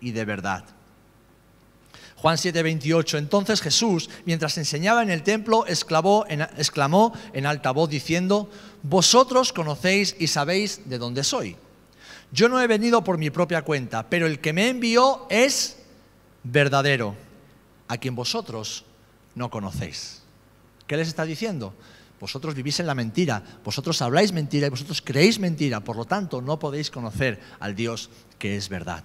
[0.00, 0.64] y de verdad.
[2.20, 3.16] Juan 7:28.
[3.16, 8.50] Entonces Jesús, mientras enseñaba en el templo, exclamó en, exclamó en alta voz diciendo,
[8.82, 11.56] Vosotros conocéis y sabéis de dónde soy.
[12.30, 15.78] Yo no he venido por mi propia cuenta, pero el que me envió es
[16.42, 17.16] verdadero,
[17.88, 18.84] a quien vosotros
[19.34, 20.22] no conocéis.
[20.86, 21.74] ¿Qué les está diciendo?
[22.20, 26.42] Vosotros vivís en la mentira, vosotros habláis mentira y vosotros creéis mentira, por lo tanto
[26.42, 29.04] no podéis conocer al Dios que es verdad.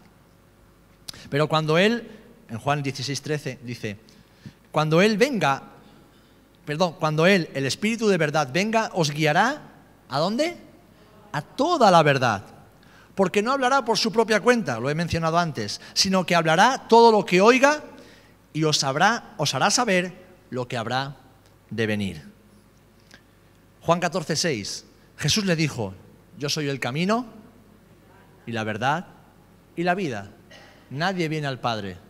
[1.30, 3.97] Pero cuando Él en Juan 16, 13, dice,
[4.71, 5.63] cuando Él venga,
[6.65, 9.62] perdón, cuando Él, el Espíritu de verdad, venga, os guiará,
[10.10, 10.58] ¿a dónde?
[11.31, 12.43] A toda la verdad.
[13.15, 17.12] Porque no hablará por su propia cuenta, lo he mencionado antes, sino que hablará todo
[17.12, 17.84] lo que oiga
[18.51, 18.84] y os,
[19.38, 20.13] os hará saber
[20.49, 21.15] lo que habrá
[21.69, 22.29] de venir.
[23.81, 24.86] Juan 14, 6,
[25.17, 25.93] Jesús le dijo,
[26.38, 27.25] yo soy el camino
[28.45, 29.08] y la verdad
[29.75, 30.31] y la vida.
[30.89, 32.05] Nadie viene al Padre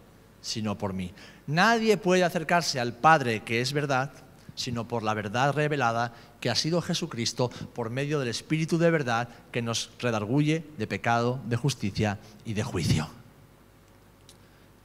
[0.46, 1.12] sino por mí.
[1.48, 4.12] Nadie puede acercarse al Padre que es verdad,
[4.54, 9.28] sino por la verdad revelada que ha sido Jesucristo por medio del Espíritu de verdad
[9.52, 13.10] que nos redarguye de pecado, de justicia y de juicio.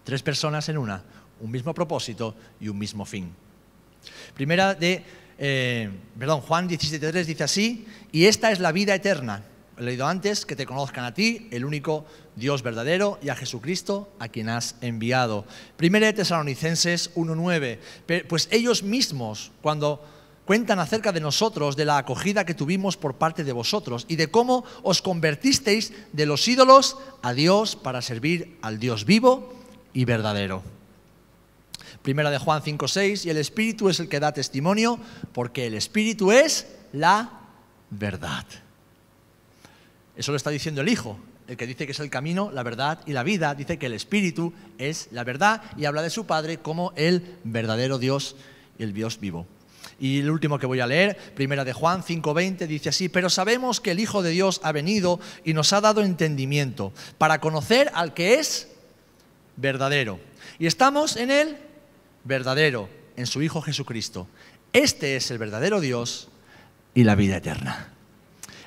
[0.02, 1.02] Tres personas en una,
[1.40, 3.30] un mismo propósito y un mismo fin.
[4.34, 5.04] Primera de,
[5.38, 9.42] eh, perdón, Juan 17.3 dice así, y esta es la vida eterna,
[9.78, 12.06] he leído antes, que te conozcan a ti, el único
[12.40, 15.44] Dios verdadero, y a Jesucristo, a quien has enviado.
[15.76, 20.04] Primera de Tesalonicenses 1.9, pues ellos mismos, cuando
[20.44, 24.32] cuentan acerca de nosotros, de la acogida que tuvimos por parte de vosotros y de
[24.32, 29.54] cómo os convertisteis de los ídolos a Dios para servir al Dios vivo
[29.92, 30.64] y verdadero.
[32.02, 34.98] Primera de Juan 5.6, y el Espíritu es el que da testimonio,
[35.32, 37.30] porque el Espíritu es la
[37.90, 38.46] verdad.
[40.16, 41.18] Eso lo está diciendo el Hijo,
[41.50, 43.56] el que dice que es el camino, la verdad y la vida.
[43.56, 47.98] Dice que el Espíritu es la verdad y habla de su Padre como el verdadero
[47.98, 48.36] Dios
[48.78, 49.46] el Dios vivo.
[49.98, 53.80] Y el último que voy a leer, primera de Juan 5:20, dice así, pero sabemos
[53.80, 58.14] que el Hijo de Dios ha venido y nos ha dado entendimiento para conocer al
[58.14, 58.68] que es
[59.56, 60.20] verdadero.
[60.60, 61.56] Y estamos en el
[62.22, 64.28] verdadero, en su Hijo Jesucristo.
[64.72, 66.28] Este es el verdadero Dios
[66.94, 67.92] y la vida eterna.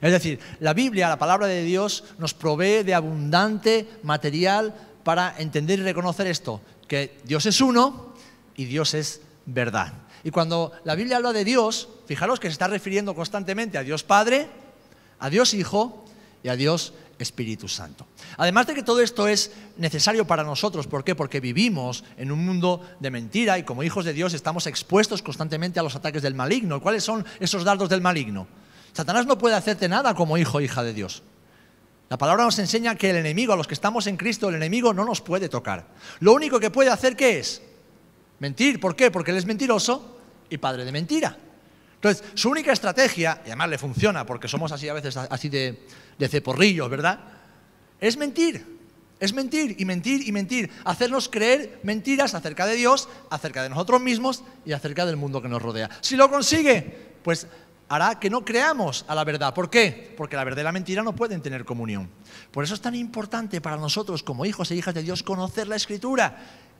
[0.04, 5.80] Es decir, la Biblia, la palabra de Dios, nos provee de abundante material para entender
[5.80, 8.13] y reconocer esto, que Dios es uno
[8.58, 9.94] y Dios es verdad.
[10.26, 14.04] Y cuando la Biblia habla de Dios, fijaros que se está refiriendo constantemente a Dios
[14.04, 14.50] Padre,
[15.20, 16.04] a Dios Hijo
[16.44, 18.06] y a Dios Espíritu Santo.
[18.36, 21.16] Además de que todo esto es necesario para nosotros, ¿por qué?
[21.16, 25.80] Porque vivimos en un mundo de mentira y como hijos de Dios estamos expuestos constantemente
[25.80, 26.82] a los ataques del maligno.
[26.82, 28.48] ¿Cuáles son esos dardos del maligno?
[28.94, 31.24] Satanás no puede hacerte nada como hijo o hija de Dios.
[32.10, 34.94] La palabra nos enseña que el enemigo, a los que estamos en Cristo, el enemigo
[34.94, 35.88] no nos puede tocar.
[36.20, 37.62] Lo único que puede hacer, ¿qué es?
[38.40, 38.80] Mentir.
[38.80, 39.10] ¿Por qué?
[39.10, 41.36] Porque él es mentiroso y padre de mentira.
[41.96, 45.88] Entonces, su única estrategia, y además le funciona, porque somos así a veces así de,
[46.20, 47.20] de ceporrillos, ¿verdad?
[48.00, 48.64] Es mentir.
[49.20, 50.70] Es mentir y mentir y mentir.
[50.84, 55.48] Hacernos creer mentiras acerca de Dios, acerca de nosotros mismos y acerca del mundo que
[55.48, 55.90] nos rodea.
[56.02, 57.48] Si lo consigue, pues
[57.96, 59.54] hará que no creamos a la verdad.
[59.54, 60.14] ¿Por qué?
[60.18, 62.10] Porque la verdad y la mentira no pueden tener comunión.
[62.52, 65.76] Por eso es tan importante para nosotros como hijos e hijas de Dios conocer la
[65.76, 66.38] Escritura.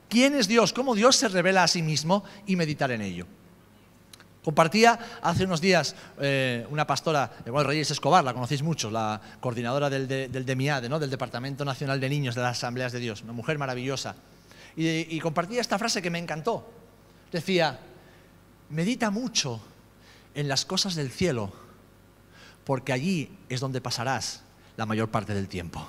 [0.08, 0.72] ¿Quién es Dios?
[0.72, 2.24] ¿Cómo Dios se revela a sí mismo?
[2.46, 3.26] Y meditar en ello.
[4.42, 9.88] Compartía hace unos días eh, una pastora, igual Reyes Escobar, la conocéis mucho, la coordinadora
[9.88, 10.98] del, del DEMIADE, ¿no?
[10.98, 14.16] del Departamento Nacional de Niños de las Asambleas de Dios, una mujer maravillosa.
[14.76, 16.68] y compartía esta frase que me encantó.
[17.32, 17.78] Decía,
[18.68, 19.62] medita mucho
[20.34, 21.52] en las cosas del cielo,
[22.64, 24.42] porque allí es donde pasarás
[24.76, 25.86] la mayor parte del tiempo.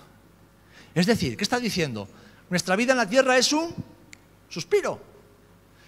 [0.93, 2.08] Es decir, ¿qué está diciendo?
[2.49, 3.73] Nuestra vida en la tierra es un
[4.49, 4.99] suspiro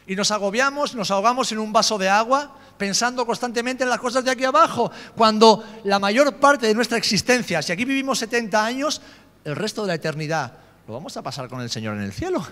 [0.08, 4.24] y nos agobiamos, nos ahogamos en un vaso de agua pensando constantemente en las cosas
[4.24, 9.02] de aquí abajo, cuando la mayor parte de nuestra existencia, si aquí vivimos 70 años,
[9.44, 10.54] el resto de la eternidad
[10.88, 12.46] lo vamos a pasar con el Señor en el cielo.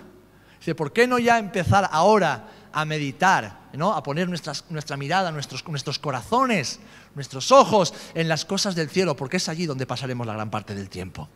[0.58, 3.94] Dice, ¿por qué no ya empezar ahora a meditar, ¿no?
[3.94, 5.62] a poner nuestra mirada, nuestros,
[5.98, 6.78] corazones,
[7.14, 10.74] nuestros ojos en las cosas del cielo, porque es allí donde pasaremos la gran parte
[10.74, 11.26] del tiempo?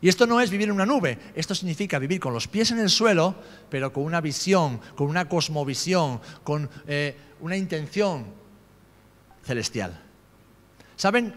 [0.00, 2.78] Y esto no es vivir en una nube, esto significa vivir con los pies en
[2.78, 3.34] el suelo,
[3.68, 8.24] pero con una visión, con una cosmovisión, con eh, una intención
[9.44, 10.00] celestial.
[10.96, 11.34] ¿Saben?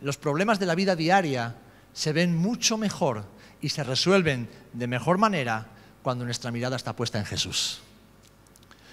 [0.00, 1.56] Los problemas de la vida diaria
[1.92, 3.26] se ven mucho mejor
[3.60, 5.66] y se resuelven de mejor manera
[6.02, 7.82] cuando nuestra mirada está puesta en Jesús.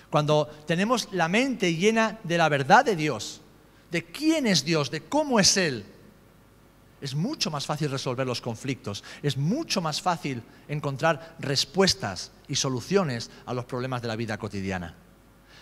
[0.09, 3.41] Cuando tenemos la mente llena de la verdad de Dios,
[3.91, 5.85] de quién es Dios, de cómo es Él,
[7.01, 13.31] es mucho más fácil resolver los conflictos, es mucho más fácil encontrar respuestas y soluciones
[13.45, 14.95] a los problemas de la vida cotidiana.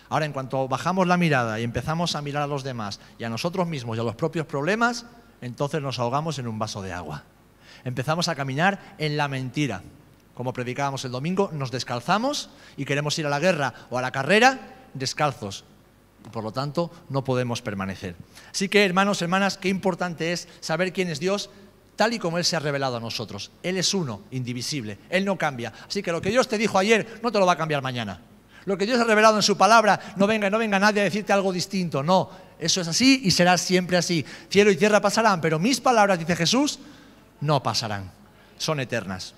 [0.10, 3.30] Ahora, en cuanto bajamos la mirada y empezamos a mirar a los demás y a
[3.30, 5.06] nosotros mismos y a los propios problemas,
[5.42, 7.24] entonces nos ahogamos en un vaso de agua.
[7.84, 9.84] Empezamos a caminar en la mentira.
[10.38, 14.12] Como predicábamos el domingo, nos descalzamos y queremos ir a la guerra o a la
[14.12, 14.60] carrera
[14.94, 15.64] descalzos,
[16.32, 18.16] por lo tanto no podemos permanecer.
[18.52, 21.50] Así que, hermanos, hermanas, qué importante es saber quién es Dios
[21.96, 23.50] tal y como Él se ha revelado a nosotros.
[23.64, 25.74] Él es uno, indivisible, Él no cambia.
[25.88, 28.22] Así que lo que Dios te dijo ayer no te lo va a cambiar mañana.
[28.66, 31.34] Lo que Dios ha revelado en su palabra, no venga, no venga nadie a decirte
[31.34, 32.30] algo distinto, no.
[32.60, 34.24] Eso es así y será siempre así.
[34.52, 36.78] Cielo y tierra pasarán, pero mis palabras, dice Jesús,
[37.42, 38.12] no pasarán.
[38.60, 39.34] Son eternas.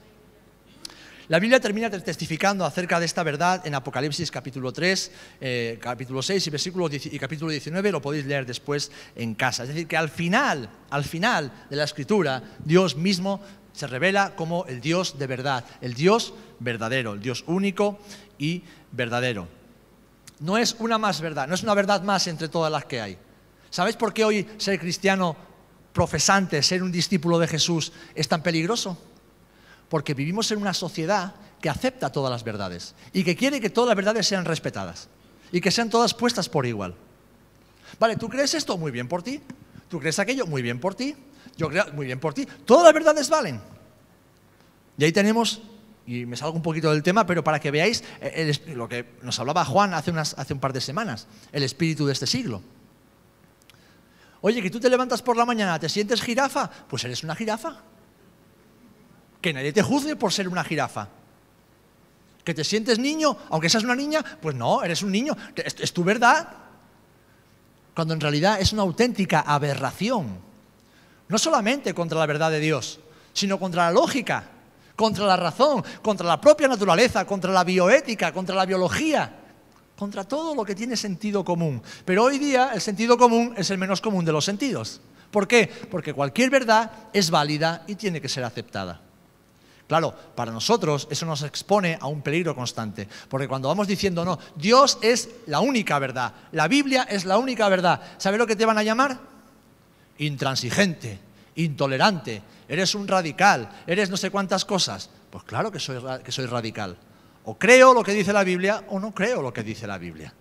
[1.29, 6.47] La Biblia termina testificando acerca de esta verdad en Apocalipsis capítulo 3, eh, capítulo 6
[6.47, 9.61] y, versículo y capítulo 19, lo podéis leer después en casa.
[9.61, 13.41] Es decir, que al final, al final de la escritura, Dios mismo
[13.73, 17.99] se revela como el Dios de verdad, el Dios verdadero, el Dios único
[18.39, 19.47] y verdadero.
[20.39, 23.19] No es una más verdad, no es una verdad más entre todas las que hay.
[23.69, 25.37] ¿Sabéis por qué hoy ser cristiano
[25.93, 29.08] profesante, ser un discípulo de Jesús es tan peligroso?
[29.89, 33.89] Porque vivimos en una sociedad que acepta todas las verdades y que quiere que todas
[33.89, 35.09] las verdades sean respetadas
[35.51, 36.95] y que sean todas puestas por igual.
[37.99, 38.77] Vale, ¿tú crees esto?
[38.77, 39.41] Muy bien por ti.
[39.89, 40.45] ¿Tú crees aquello?
[40.45, 41.15] Muy bien por ti.
[41.57, 42.47] Yo creo, muy bien por ti.
[42.65, 43.59] Todas las verdades valen.
[44.97, 45.61] Y ahí tenemos,
[46.05, 49.39] y me salgo un poquito del tema, pero para que veáis eh, lo que nos
[49.39, 52.61] hablaba Juan hace, hace un par de semanas, el espíritu de este siglo.
[54.41, 56.69] Oye, que tú te levantas por la mañana, ¿te sientes jirafa?
[56.87, 57.81] Pues eres una jirafa.
[59.41, 61.07] Que nadie te juzgue por ser una jirafa.
[62.43, 66.03] Que te sientes niño, aunque seas una niña, pues no, eres un niño, es, tu
[66.03, 66.47] verdad.
[67.93, 70.39] Cuando en realidad es una auténtica aberración.
[71.27, 72.99] No solamente contra la verdad de Dios,
[73.33, 74.43] sino contra la lógica,
[74.95, 79.31] contra la razón, contra la propia naturaleza, contra la bioética, contra la biología,
[79.97, 81.81] contra todo lo que tiene sentido común.
[82.03, 85.01] Pero hoy día el sentido común es el menos común de los sentidos.
[85.29, 85.67] ¿Por qué?
[85.91, 89.01] Porque cualquier verdad es válida y tiene que ser aceptada.
[89.89, 94.37] Claro, para nosotros eso nos expone a un peligro constante, porque cuando vamos diciendo, no,
[94.55, 98.67] Dios es la única verdad, la Biblia es la única verdad, ¿sabes lo que te
[98.67, 99.17] van a llamar?
[100.19, 101.17] Intransigente,
[101.55, 105.09] intolerante, eres un radical, eres no sé cuántas cosas.
[105.31, 106.95] Pues claro que soy, que soy radical.
[107.45, 110.31] O creo lo que dice la Biblia o no creo lo que dice la Biblia.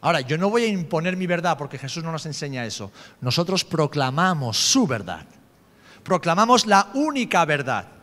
[0.00, 2.90] Ahora, yo no voy a imponer mi verdad porque Jesús no nos enseña eso.
[3.20, 5.26] Nosotros proclamamos su verdad.
[6.02, 7.97] Proclamamos la única verdad.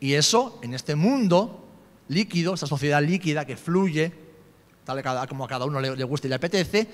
[0.00, 1.64] Y eso, en este mundo
[2.08, 4.12] líquido, esta sociedad líquida que fluye,
[4.84, 6.86] tal como a cada uno le, gusta y le apetece,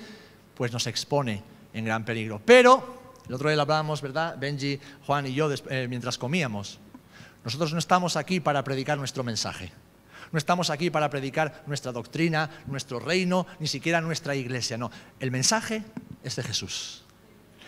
[0.55, 1.43] pues nos expone
[1.73, 2.41] en gran peligro.
[2.43, 4.37] Pero, el otro día hablábamos, ¿verdad?
[4.37, 6.79] Benji, Juan y yo, eh, mientras comíamos.
[7.43, 9.71] Nosotros no estamos aquí para predicar nuestro mensaje.
[10.31, 14.77] No estamos aquí para predicar nuestra doctrina, nuestro reino, ni siquiera nuestra iglesia.
[14.77, 14.89] No,
[15.19, 15.83] el mensaje
[16.23, 17.03] es de Jesús.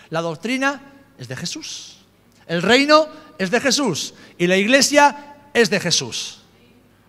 [0.10, 0.82] La doctrina
[1.18, 2.05] es de Jesús.
[2.48, 6.42] El reino es de Jesús y la iglesia es de Jesús.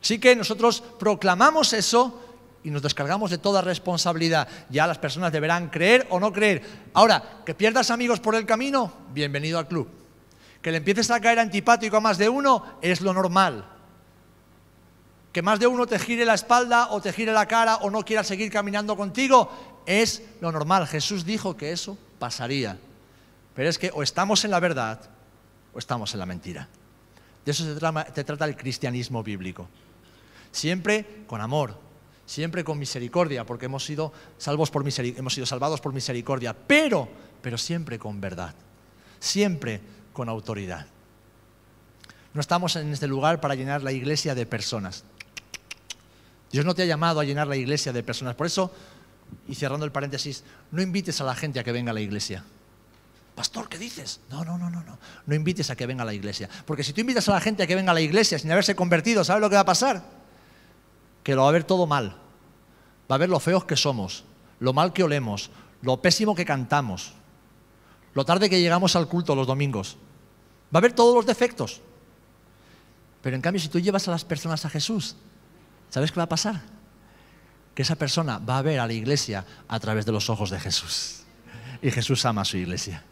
[0.00, 2.22] Así que nosotros proclamamos eso
[2.62, 4.48] y nos descargamos de toda responsabilidad.
[4.70, 6.62] Ya las personas deberán creer o no creer.
[6.94, 9.88] Ahora, que pierdas amigos por el camino, bienvenido al club.
[10.62, 13.64] Que le empieces a caer antipático a más de uno es lo normal.
[15.32, 18.04] Que más de uno te gire la espalda o te gire la cara o no
[18.04, 20.86] quiera seguir caminando contigo es lo normal.
[20.86, 22.78] Jesús dijo que eso pasaría.
[23.54, 25.15] Pero es que o estamos en la verdad
[25.78, 26.68] estamos en la mentira.
[27.44, 29.68] De eso se trata, trata el cristianismo bíblico.
[30.50, 31.78] Siempre con amor,
[32.26, 37.08] siempre con misericordia, porque hemos sido, salvos por hemos sido salvados por misericordia, pero,
[37.40, 38.54] pero siempre con verdad,
[39.20, 39.80] siempre
[40.12, 40.86] con autoridad.
[42.34, 45.04] No estamos en este lugar para llenar la iglesia de personas.
[46.50, 48.34] Dios no te ha llamado a llenar la iglesia de personas.
[48.34, 48.72] Por eso,
[49.48, 52.44] y cerrando el paréntesis, no invites a la gente a que venga a la iglesia.
[53.36, 54.20] Pastor, ¿qué dices?
[54.30, 54.98] No, no, no, no, no.
[55.26, 56.48] No invites a que venga a la iglesia.
[56.64, 58.74] Porque si tú invitas a la gente a que venga a la iglesia sin haberse
[58.74, 60.02] convertido, ¿sabes lo que va a pasar?
[61.22, 62.16] Que lo va a ver todo mal.
[63.10, 64.24] Va a ver lo feos que somos,
[64.58, 65.50] lo mal que olemos,
[65.82, 67.12] lo pésimo que cantamos,
[68.14, 69.98] lo tarde que llegamos al culto los domingos.
[70.74, 71.82] Va a ver todos los defectos.
[73.20, 75.14] Pero en cambio, si tú llevas a las personas a Jesús,
[75.90, 76.62] ¿sabes qué va a pasar?
[77.74, 80.58] Que esa persona va a ver a la iglesia a través de los ojos de
[80.58, 81.24] Jesús.
[81.82, 83.04] Y Jesús ama a su iglesia.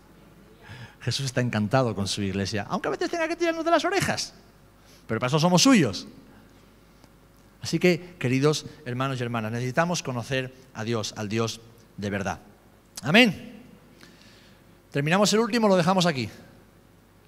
[1.05, 4.33] Jesús está encantado con su iglesia, aunque a veces tenga que tirarnos de las orejas,
[5.07, 6.09] pero para eso somos suyos.
[7.61, 11.61] Así que, queridos hermanos y hermanas, necesitamos conocer a Dios, al Dios
[11.99, 12.41] de verdad.
[13.03, 13.63] Amén.
[14.91, 16.31] Terminamos el último, lo dejamos aquí.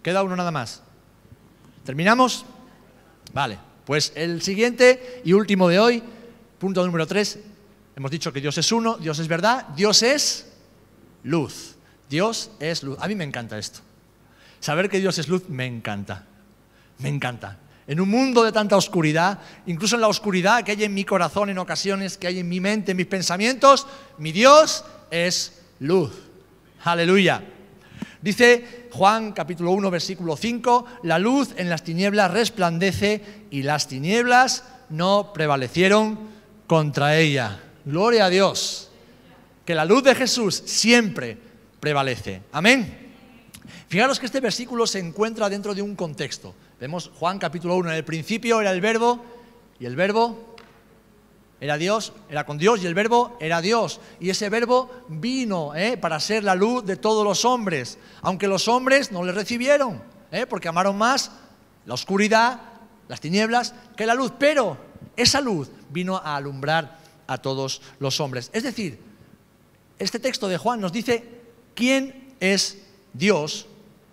[0.02, 0.82] Queda uno nada más.
[1.84, 2.46] ¿Terminamos?
[3.34, 6.02] Vale, pues el siguiente y último de hoy,
[6.58, 7.40] punto número tres,
[7.94, 10.50] hemos dicho que Dios es uno, Dios es verdad, Dios es
[11.24, 11.75] luz.
[12.08, 12.98] Dios es luz.
[13.00, 13.80] A mí me encanta esto.
[14.60, 16.24] Saber que Dios es luz me encanta.
[16.98, 17.58] Me encanta.
[17.86, 21.50] En un mundo de tanta oscuridad, incluso en la oscuridad que hay en mi corazón
[21.50, 23.86] en ocasiones, que hay en mi mente, en mis pensamientos,
[24.18, 26.12] mi Dios es luz.
[26.82, 27.42] Aleluya.
[28.20, 34.64] Dice Juan capítulo 1 versículo 5, la luz en las tinieblas resplandece y las tinieblas
[34.88, 36.18] no prevalecieron
[36.66, 37.60] contra ella.
[37.84, 38.90] Gloria a Dios.
[39.64, 41.38] Que la luz de Jesús siempre
[41.86, 42.42] prevalece.
[42.50, 43.14] Amén.
[43.86, 46.52] Fijaros que este versículo se encuentra dentro de un contexto.
[46.80, 49.24] Vemos Juan capítulo 1, en el principio era el verbo
[49.78, 50.56] y el verbo
[51.60, 54.00] era Dios, era con Dios y el verbo era Dios.
[54.18, 55.96] Y ese verbo vino ¿eh?
[55.96, 60.44] para ser la luz de todos los hombres, aunque los hombres no le recibieron, ¿eh?
[60.44, 61.30] porque amaron más
[61.84, 62.62] la oscuridad,
[63.06, 64.32] las tinieblas, que la luz.
[64.36, 64.76] Pero
[65.14, 68.50] esa luz vino a alumbrar a todos los hombres.
[68.52, 68.98] Es decir,
[70.00, 71.36] este texto de Juan nos dice
[71.76, 72.78] quién es
[73.12, 73.66] Dios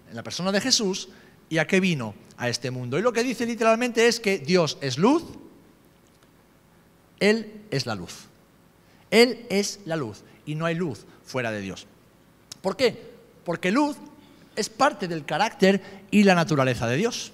[0.10, 1.10] en la persona de Jesús
[1.50, 3.00] y a qué vino a este mundo.
[3.00, 5.24] Y lo que dice literalmente es que Dios es luz,
[7.20, 8.28] Él es la luz.
[9.10, 11.88] Él es la luz y no hay luz fuera de Dios.
[12.62, 13.14] ¿Por qué?
[13.44, 13.98] Porque luz
[14.56, 17.32] es parte del carácter y la naturaleza de Dios.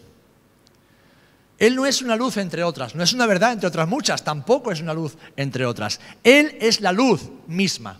[1.58, 4.72] Él no es una luz entre otras, no es una verdad entre otras muchas, tampoco
[4.72, 6.00] es una luz entre otras.
[6.24, 8.00] Él es la luz misma.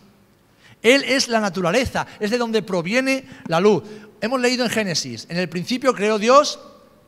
[0.82, 3.82] Él es la naturaleza, es de donde proviene la luz.
[4.20, 6.58] Hemos leído en Génesis, en el principio creó Dios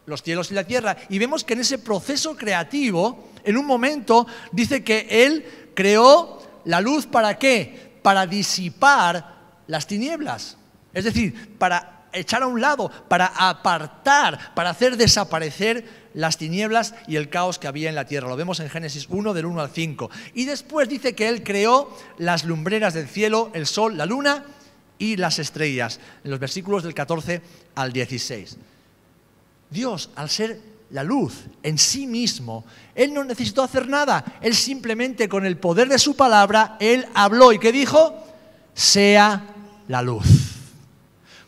[0.06, 4.26] los cielos y la tierra, y vemos que en ese proceso creativo, en un momento,
[4.50, 7.92] dice que Él creó la luz para qué?
[8.02, 9.34] Para disipar
[9.66, 10.56] las tinieblas.
[10.92, 17.16] Es decir, para echar a un lado, para apartar, para hacer desaparecer las tinieblas y
[17.16, 18.28] el caos que había en la tierra.
[18.28, 20.10] Lo vemos en Génesis 1 del 1 al 5.
[20.34, 24.44] Y después dice que Él creó las lumbreras del cielo, el sol, la luna
[24.98, 27.42] y las estrellas, en los versículos del 14
[27.74, 28.56] al 16.
[29.70, 30.60] Dios, al ser
[30.90, 35.88] la luz en sí mismo, Él no necesitó hacer nada, Él simplemente con el poder
[35.88, 38.14] de su palabra, Él habló y que dijo,
[38.74, 39.42] sea
[39.88, 40.26] la luz.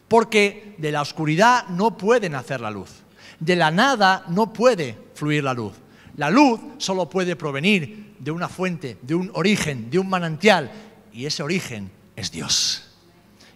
[0.09, 3.04] Porque de la oscuridad no puede nacer la luz.
[3.45, 5.75] De la nada no puede fluir la luz.
[6.17, 10.73] La luz solo puede provenir de una fuente, de un origen, de un manantial.
[11.13, 12.85] Y ese origen es Dios.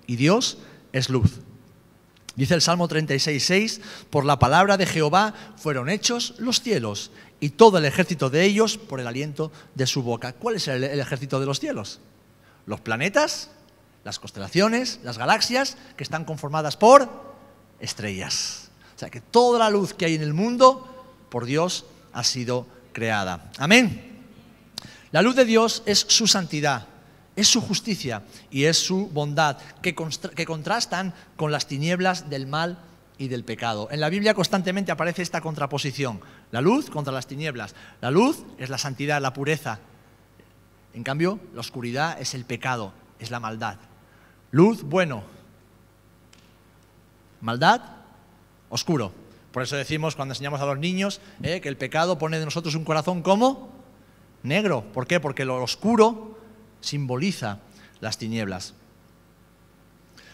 [0.06, 0.58] Y Dios
[0.92, 1.40] es luz.
[2.36, 3.80] Dice el Salmo 36.6,
[4.10, 7.10] por la palabra de Jehová fueron hechos los cielos
[7.40, 10.34] y todo el ejército de ellos por el aliento de su boca.
[10.34, 12.00] ¿Cuál es el, el ejército de los cielos?
[12.66, 13.52] Los planetas,
[14.04, 17.08] las constelaciones, las galaxias, que están conformadas por
[17.80, 18.67] estrellas.
[18.98, 22.66] O sea que toda la luz que hay en el mundo, por Dios, ha sido
[22.92, 23.48] creada.
[23.56, 24.26] Amén.
[25.12, 26.88] La luz de Dios es su santidad,
[27.36, 29.94] es su justicia y es su bondad, que,
[30.34, 32.76] que contrastan con las tinieblas del mal
[33.18, 33.86] y del pecado.
[33.92, 36.20] En la Biblia constantemente aparece esta contraposición,
[36.50, 37.76] la luz contra las tinieblas.
[38.00, 39.78] La luz es la santidad, la pureza,
[40.92, 43.76] En cambio, la oscuridad es el pecado, es la maldad.
[44.50, 45.22] Luz, bueno.
[47.40, 47.97] Maldad,
[48.68, 49.12] oscuro.
[49.52, 52.74] Por eso decimos cuando enseñamos a los niños eh, que el pecado pone de nosotros
[52.74, 53.70] un corazón como
[54.42, 54.84] negro.
[54.92, 55.20] ¿Por qué?
[55.20, 56.38] Porque lo oscuro
[56.80, 57.60] simboliza
[58.00, 58.74] las tinieblas.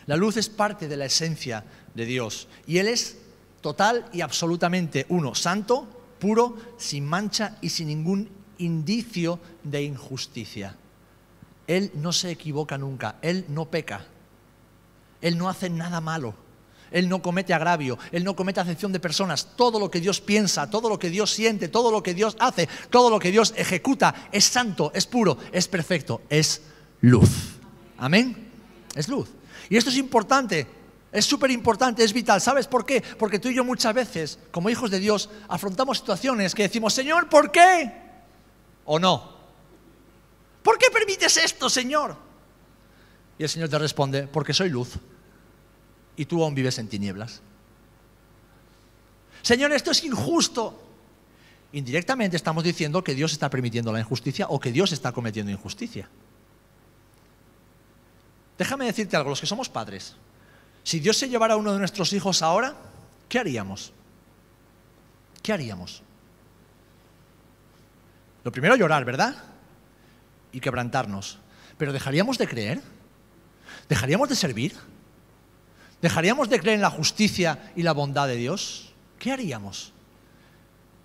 [0.06, 1.64] La luz es parte de la esencia
[1.94, 3.18] de Dios y Él es
[3.60, 8.28] total y absolutamente uno, santo, puro, sin mancha y sin ningún
[8.58, 10.76] indicio de injusticia.
[11.66, 14.04] Él no se equivoca nunca, Él no peca,
[15.22, 16.34] Él no hace nada malo.
[16.90, 19.48] Él no comete agravio, Él no comete acepción de personas.
[19.56, 22.68] Todo lo que Dios piensa, todo lo que Dios siente, todo lo que Dios hace,
[22.90, 26.62] todo lo que Dios ejecuta es santo, es puro, es perfecto, es
[27.00, 27.30] luz.
[27.98, 28.50] Amén.
[28.94, 29.28] Es luz.
[29.68, 30.66] Y esto es importante,
[31.10, 32.40] es súper importante, es vital.
[32.40, 33.02] ¿Sabes por qué?
[33.18, 37.28] Porque tú y yo muchas veces, como hijos de Dios, afrontamos situaciones que decimos, Señor,
[37.28, 37.92] ¿por qué?
[38.84, 39.34] ¿O no?
[40.62, 42.16] ¿Por qué permites esto, Señor?
[43.38, 44.90] Y el Señor te responde, porque soy luz
[46.16, 47.40] y tú aún vives en tinieblas.
[49.42, 50.80] Señor, esto es injusto.
[51.72, 56.08] Indirectamente estamos diciendo que Dios está permitiendo la injusticia o que Dios está cometiendo injusticia.
[58.56, 60.14] Déjame decirte algo, los que somos padres,
[60.84, 62.76] si Dios se llevara a uno de nuestros hijos ahora,
[63.28, 63.92] ¿qué haríamos?
[65.42, 66.02] ¿Qué haríamos?
[68.44, 69.34] Lo primero llorar, ¿verdad?
[70.52, 71.38] Y quebrantarnos.
[71.76, 72.82] Pero ¿dejaríamos de creer?
[73.88, 74.74] ¿Dejaríamos de servir?
[76.04, 78.92] ¿Dejaríamos de creer en la justicia y la bondad de Dios?
[79.18, 79.90] ¿Qué haríamos?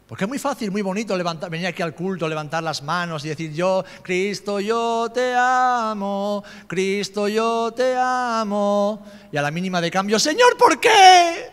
[0.06, 3.30] Porque es muy fácil, muy bonito levantar, venir aquí al culto, levantar las manos y
[3.30, 9.06] decir, yo, Cristo, yo te amo, Cristo, yo te amo.
[9.32, 11.50] Y a la mínima de cambio, Señor, ¿por qué?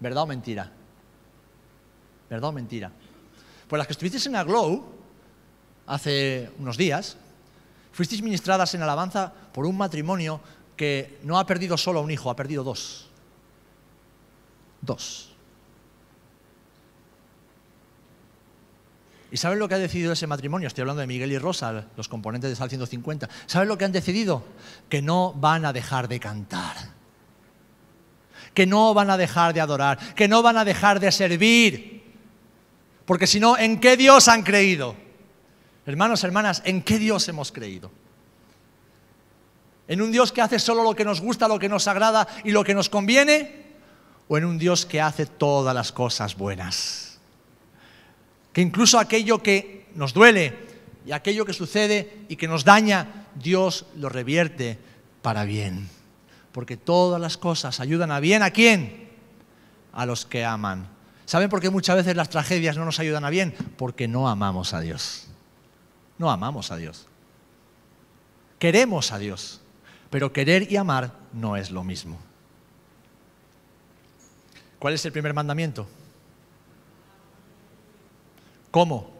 [0.00, 0.72] ¿Verdad o mentira?
[2.28, 2.90] ¿Verdad o mentira?
[3.68, 4.84] Pues las que estuvisteis en Aglow
[5.86, 7.16] hace unos días,
[7.92, 10.40] fuisteis ministradas en alabanza por un matrimonio
[10.78, 13.10] que no ha perdido solo un hijo, ha perdido dos.
[14.80, 15.34] Dos.
[19.30, 20.68] ¿Y saben lo que ha decidido ese matrimonio?
[20.68, 23.28] Estoy hablando de Miguel y Rosa, los componentes de Sal 150.
[23.44, 24.42] ¿Saben lo que han decidido?
[24.88, 26.76] Que no van a dejar de cantar.
[28.54, 30.14] Que no van a dejar de adorar.
[30.14, 32.02] Que no van a dejar de servir.
[33.04, 34.96] Porque si no, ¿en qué Dios han creído?
[35.84, 37.90] Hermanos, hermanas, ¿en qué Dios hemos creído?
[39.88, 42.50] ¿En un Dios que hace solo lo que nos gusta, lo que nos agrada y
[42.50, 43.64] lo que nos conviene?
[44.28, 47.18] ¿O en un Dios que hace todas las cosas buenas?
[48.52, 50.54] Que incluso aquello que nos duele
[51.06, 54.78] y aquello que sucede y que nos daña, Dios lo revierte
[55.22, 55.88] para bien.
[56.52, 59.08] Porque todas las cosas ayudan a bien a quién?
[59.94, 60.86] A los que aman.
[61.24, 63.54] ¿Saben por qué muchas veces las tragedias no nos ayudan a bien?
[63.78, 65.28] Porque no amamos a Dios.
[66.18, 67.06] No amamos a Dios.
[68.58, 69.62] Queremos a Dios
[70.10, 72.18] pero querer y amar no es lo mismo.
[74.78, 75.88] ¿Cuál es el primer mandamiento?
[78.70, 79.10] ¿Cómo?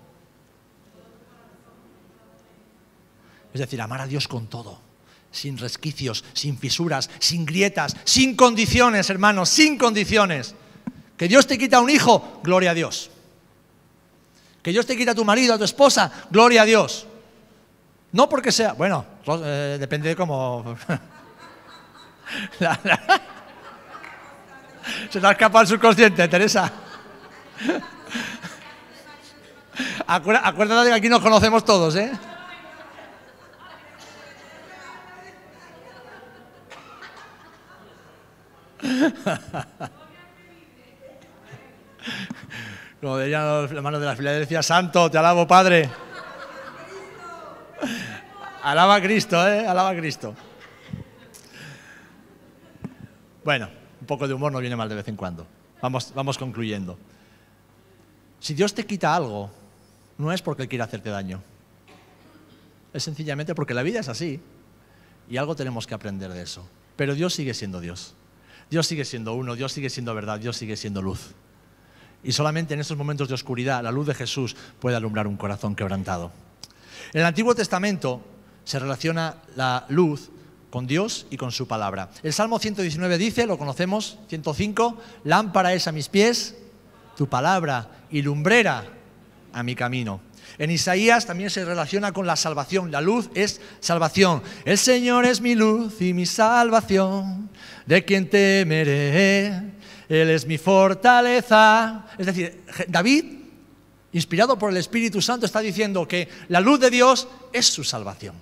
[3.53, 4.79] Es decir, amar a Dios con todo,
[5.33, 10.55] sin resquicios, sin fisuras, sin grietas, sin condiciones, hermanos, sin condiciones.
[11.17, 13.11] Que Dios te quita un hijo, gloria a Dios.
[14.63, 17.08] Que Dios te quita a tu marido, a tu esposa, gloria a Dios.
[18.13, 20.77] No porque sea, bueno, eh, depende de cómo...
[25.11, 26.71] Se te ha escapado el subconsciente, Teresa.
[30.07, 32.13] acuérdate que aquí nos conocemos todos, ¿eh?
[43.01, 46.08] Como dirían los hermanos de la Filadelfia, Santo, te alabo, Padre.
[48.63, 49.67] Alaba a Cristo, ¿eh?
[49.67, 50.35] Alaba a Cristo.
[53.45, 53.69] Bueno,
[54.01, 55.47] un poco de humor no viene mal de vez en cuando.
[55.81, 56.99] Vamos, vamos concluyendo.
[58.41, 59.51] Si Dios te quita algo,
[60.19, 61.43] no es porque Él quiera hacerte daño.
[62.93, 64.41] Es sencillamente porque la vida es así.
[65.31, 66.69] Y algo tenemos que aprender de eso.
[66.97, 68.15] Pero Dios sigue siendo Dios.
[68.71, 71.35] Dios sigue siendo uno, Dios sigue siendo verdad, Dios sigue siendo luz.
[72.23, 75.75] Y solamente en estos momentos de oscuridad la luz de Jesús puede alumbrar un corazón
[75.75, 76.33] quebrantado.
[77.13, 78.23] En el Antiguo Testamento
[78.65, 80.31] se relaciona la luz
[80.71, 82.11] con Dios y con su palabra.
[82.23, 86.57] El Salmo 119 dice, lo conocemos, 105, lámpara es a mis pies,
[87.17, 88.85] tu palabra y lumbrera
[89.53, 90.21] a mi camino.
[90.57, 92.91] En Isaías también se relaciona con la salvación.
[92.91, 94.43] La luz es salvación.
[94.65, 97.51] El Señor es mi luz y mi salvación.
[97.87, 99.49] De quien temeré.
[100.09, 102.07] Él es mi fortaleza.
[102.17, 103.38] Es decir, David
[104.13, 108.35] inspirado por el Espíritu Santo, está diciendo que la luz de Dios es su salvación.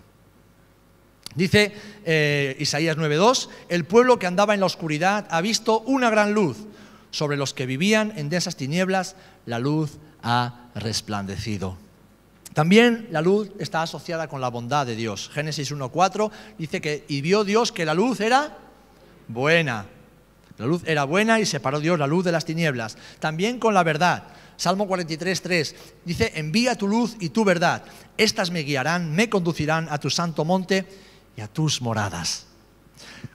[1.34, 6.32] Dice eh, Isaías 9:2, el pueblo que andaba en la oscuridad ha visto una gran
[6.32, 6.56] luz.
[7.10, 11.78] Sobre los que vivían en densas tinieblas, la luz ha resplandecido.
[12.52, 15.30] También la luz está asociada con la bondad de Dios.
[15.32, 18.56] Génesis 1.4 dice que y vio Dios que la luz era
[19.28, 19.86] buena.
[20.56, 22.96] La luz era buena y separó Dios la luz de las tinieblas.
[23.18, 24.24] También con la verdad.
[24.56, 27.84] Salmo 43.3 dice, envía tu luz y tu verdad.
[28.16, 30.86] Estas me guiarán, me conducirán a tu santo monte
[31.36, 32.46] y a tus moradas.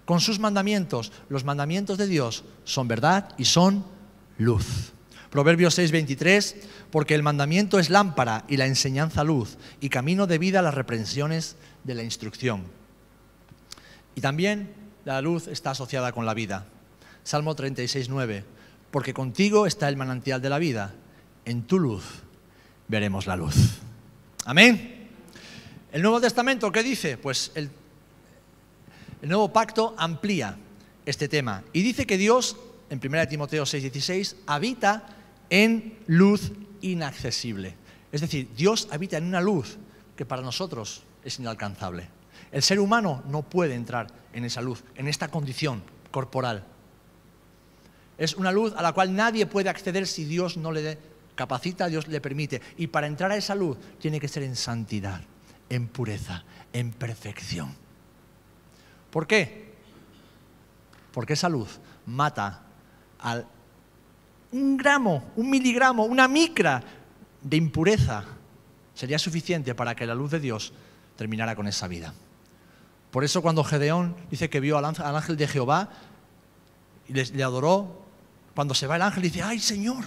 [0.05, 3.85] Con sus mandamientos, los mandamientos de Dios son verdad y son
[4.37, 4.93] luz.
[5.29, 6.55] Proverbios 6:23,
[6.91, 10.73] porque el mandamiento es lámpara y la enseñanza luz, y camino de vida a las
[10.73, 11.55] reprensiones
[11.85, 12.65] de la instrucción.
[14.13, 14.73] Y también
[15.05, 16.65] la luz está asociada con la vida.
[17.23, 18.43] Salmo 36:9,
[18.91, 20.95] porque contigo está el manantial de la vida,
[21.45, 22.03] en tu luz
[22.87, 23.55] veremos la luz.
[24.45, 25.09] Amén.
[25.91, 27.17] El Nuevo Testamento, ¿qué dice?
[27.17, 27.69] Pues el,
[29.21, 30.57] nuevo pacto amplía
[31.05, 32.57] este tema y dice que Dios,
[32.89, 35.05] en 1 Timoteo 6:16, habita
[35.49, 37.75] en luz inaccesible.
[38.11, 39.77] Es decir, Dios habita en una luz
[40.15, 42.07] que para nosotros es inalcanzable.
[42.51, 46.65] El ser humano no puede entrar en esa luz, en esta condición corporal.
[48.17, 50.97] Es una luz a la cual nadie puede acceder si Dios no le
[51.35, 52.61] capacita, Dios le permite.
[52.77, 55.21] Y para entrar a esa luz tiene que ser en santidad,
[55.69, 57.75] en pureza, en perfección.
[59.09, 59.71] ¿Por qué?
[61.11, 62.63] Porque esa luz mata
[63.19, 63.45] al
[64.51, 66.83] un gramo, un miligramo, una micra
[67.41, 68.25] de impureza
[68.93, 70.73] sería suficiente para que la luz de Dios
[71.15, 72.13] terminara con esa vida.
[73.11, 75.89] Por eso cuando Gedeón dice que vio al ángel de Jehová
[77.07, 78.05] y le, adoró,
[78.55, 80.05] cuando se va el ángel dice, ay Señor,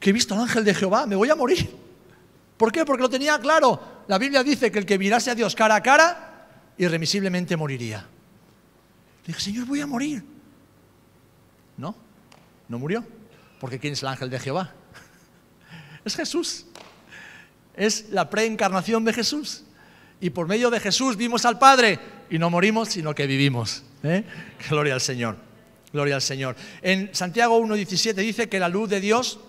[0.00, 1.70] que he visto al ángel de Jehová, me voy a morir.
[2.56, 2.84] ¿Por qué?
[2.84, 4.02] Porque lo tenía claro.
[4.08, 6.48] La Biblia dice que el que mirase a Dios cara a cara,
[6.78, 8.06] irremisiblemente moriría.
[9.26, 10.24] dije, Señor, voy a morir.
[11.76, 11.94] No,
[12.68, 13.06] no murió.
[13.60, 14.72] Porque ¿quién es el ángel de Jehová?
[16.04, 16.66] Es Jesús.
[17.74, 19.64] Es la preencarnación de Jesús.
[20.20, 21.98] Y por medio de Jesús vimos al Padre
[22.30, 23.84] y no morimos, sino que vivimos.
[24.02, 24.24] ¿eh?
[24.70, 25.36] Gloria al Señor.
[25.92, 26.56] Gloria al Señor.
[26.82, 29.40] En Santiago 1.17 dice que la luz de Dios,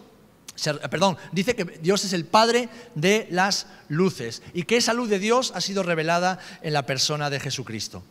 [0.90, 5.20] perdón, dice que Dios es el Padre de las luces y que esa luz de
[5.20, 8.04] Dios ha sido revelada en la persona de Jesucristo,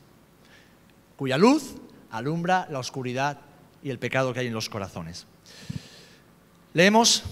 [1.16, 1.76] cuya luz
[2.10, 3.38] alumbra la oscuridad
[3.82, 5.26] y el pecado que hay en los corazones.
[6.74, 7.22] Leemos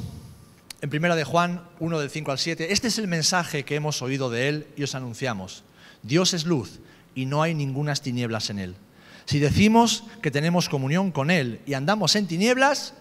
[0.80, 4.02] en primera de Juan 1 del 5 al 7, este es el mensaje que hemos
[4.02, 5.64] oído de él y os anunciamos.
[6.02, 6.78] Dios es luz
[7.14, 8.76] y no hay ningunas tinieblas en él.
[9.24, 12.94] Si decimos que tenemos comunión con él y andamos en tinieblas,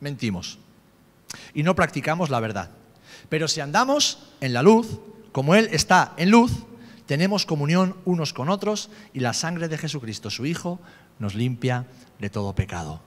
[0.00, 0.58] mentimos
[1.54, 2.70] y no practicamos la verdad.
[3.28, 5.00] Pero si andamos en la luz,
[5.32, 6.52] como él está en luz,
[7.06, 10.80] tenemos comunión unos con otros y la sangre de Jesucristo, su Hijo,
[11.18, 11.86] nos limpia
[12.18, 13.00] de todo pecado.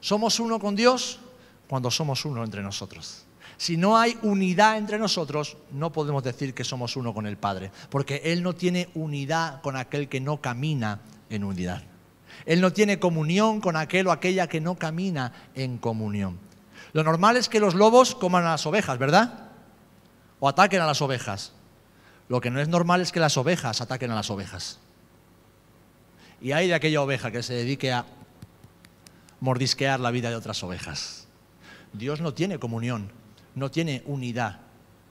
[0.00, 1.20] Somos uno con Dios
[1.66, 3.24] cuando somos uno entre nosotros.
[3.56, 7.70] Si no hay unidad entre nosotros, no podemos decir que somos uno con el Padre,
[7.88, 11.82] porque Él no tiene unidad con aquel que no camina en unidad.
[12.46, 16.38] Él no tiene comunión con aquel o aquella que no camina en comunión.
[16.94, 19.50] Lo normal es que los lobos coman a las ovejas, ¿verdad?
[20.38, 21.52] O ataquen a las ovejas.
[22.28, 24.78] Lo que no es normal es que las ovejas ataquen a las ovejas.
[26.40, 28.06] Y hay de aquella oveja que se dedique a
[29.40, 31.26] mordisquear la vida de otras ovejas.
[31.92, 33.10] Dios no tiene comunión,
[33.56, 34.60] no tiene unidad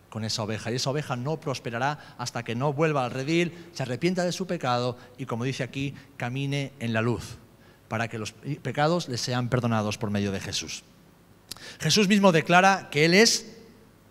[0.09, 0.71] con esa oveja.
[0.71, 4.47] Y esa oveja no prosperará hasta que no vuelva al redil, se arrepienta de su
[4.47, 7.37] pecado y, como dice aquí, camine en la luz,
[7.89, 10.85] para que los pecados le sean perdonados por medio de Jesús.
[11.79, 13.57] Jesús mismo declara que Él es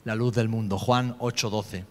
[0.04, 1.84] la luz del mundo, Juan 8:12.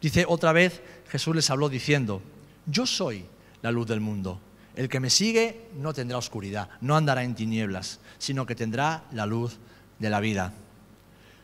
[0.00, 2.22] Dice otra vez, Jesús les habló diciendo,
[2.66, 3.24] yo soy
[3.62, 4.40] la luz del mundo.
[4.76, 9.26] El que me sigue no tendrá oscuridad, no andará en tinieblas, sino que tendrá la
[9.26, 9.58] luz
[9.98, 10.54] de la vida.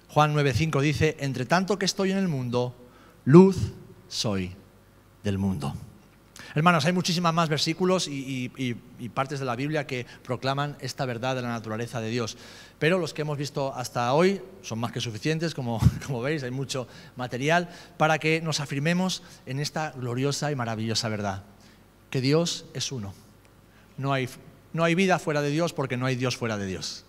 [0.08, 2.74] Juan 9:5 dice, entre tanto que estoy en el mundo,
[3.24, 3.72] luz
[4.08, 4.52] soy
[5.22, 5.74] del mundo.
[6.56, 8.48] Hermanos, hay muchísimas más versículos y,
[9.12, 12.38] partes de la Biblia que proclaman esta verdad de la naturaleza de Dios.
[12.78, 15.78] Pero los que hemos visto hasta hoy son más que suficientes, como,
[16.22, 21.42] veis, hay mucho material para que nos afirmemos en esta gloriosa y maravillosa verdad,
[22.08, 23.12] que Dios es uno.
[23.98, 27.04] No hay vida fuera de Dios porque no hay Dios fuera de Dios.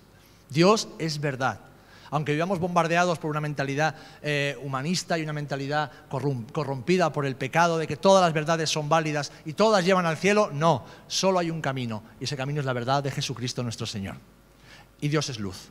[0.49, 1.61] Dios es verdad.
[2.11, 7.77] Aunque vivamos bombardeados por una mentalidad eh, humanista y una mentalidad corrompida por el pecado
[7.77, 11.49] de que todas las verdades son válidas y todas llevan al cielo, no, solo hay
[11.49, 14.15] un camino y ese camino es la verdad de Jesucristo nuestro Señor.
[15.01, 15.69] Y Dios es luz.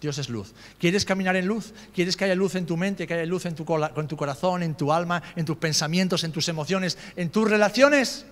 [0.00, 0.52] Dios es luz.
[0.78, 1.72] ¿Quieres caminar en luz?
[1.94, 3.64] ¿Quieres que haya luz en tu mente, que haya luz en tu,
[3.96, 8.26] en tu corazón, en tu alma, en tus pensamientos, en tus emociones, en tus relaciones?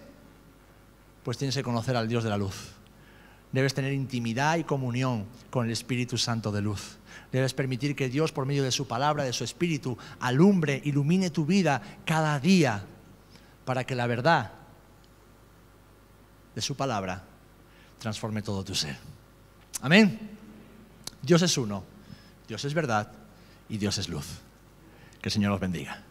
[1.22, 2.72] Pues tienes que conocer al Dios de la luz.
[3.50, 6.98] Debes tener intimidad y comunión con el Espíritu Santo de luz.
[7.34, 11.44] Debes permitir que Dios, por medio de su palabra, de su Espíritu, alumbre, ilumine tu
[11.44, 12.84] vida cada día
[13.64, 14.52] para que la verdad
[16.54, 17.24] de su palabra
[17.98, 18.96] transforme todo tu ser.
[19.80, 20.30] Amén.
[21.22, 21.82] Dios es uno,
[22.46, 23.10] Dios es verdad
[23.68, 24.26] y Dios es luz.
[25.20, 26.04] Que el Señor los bendiga.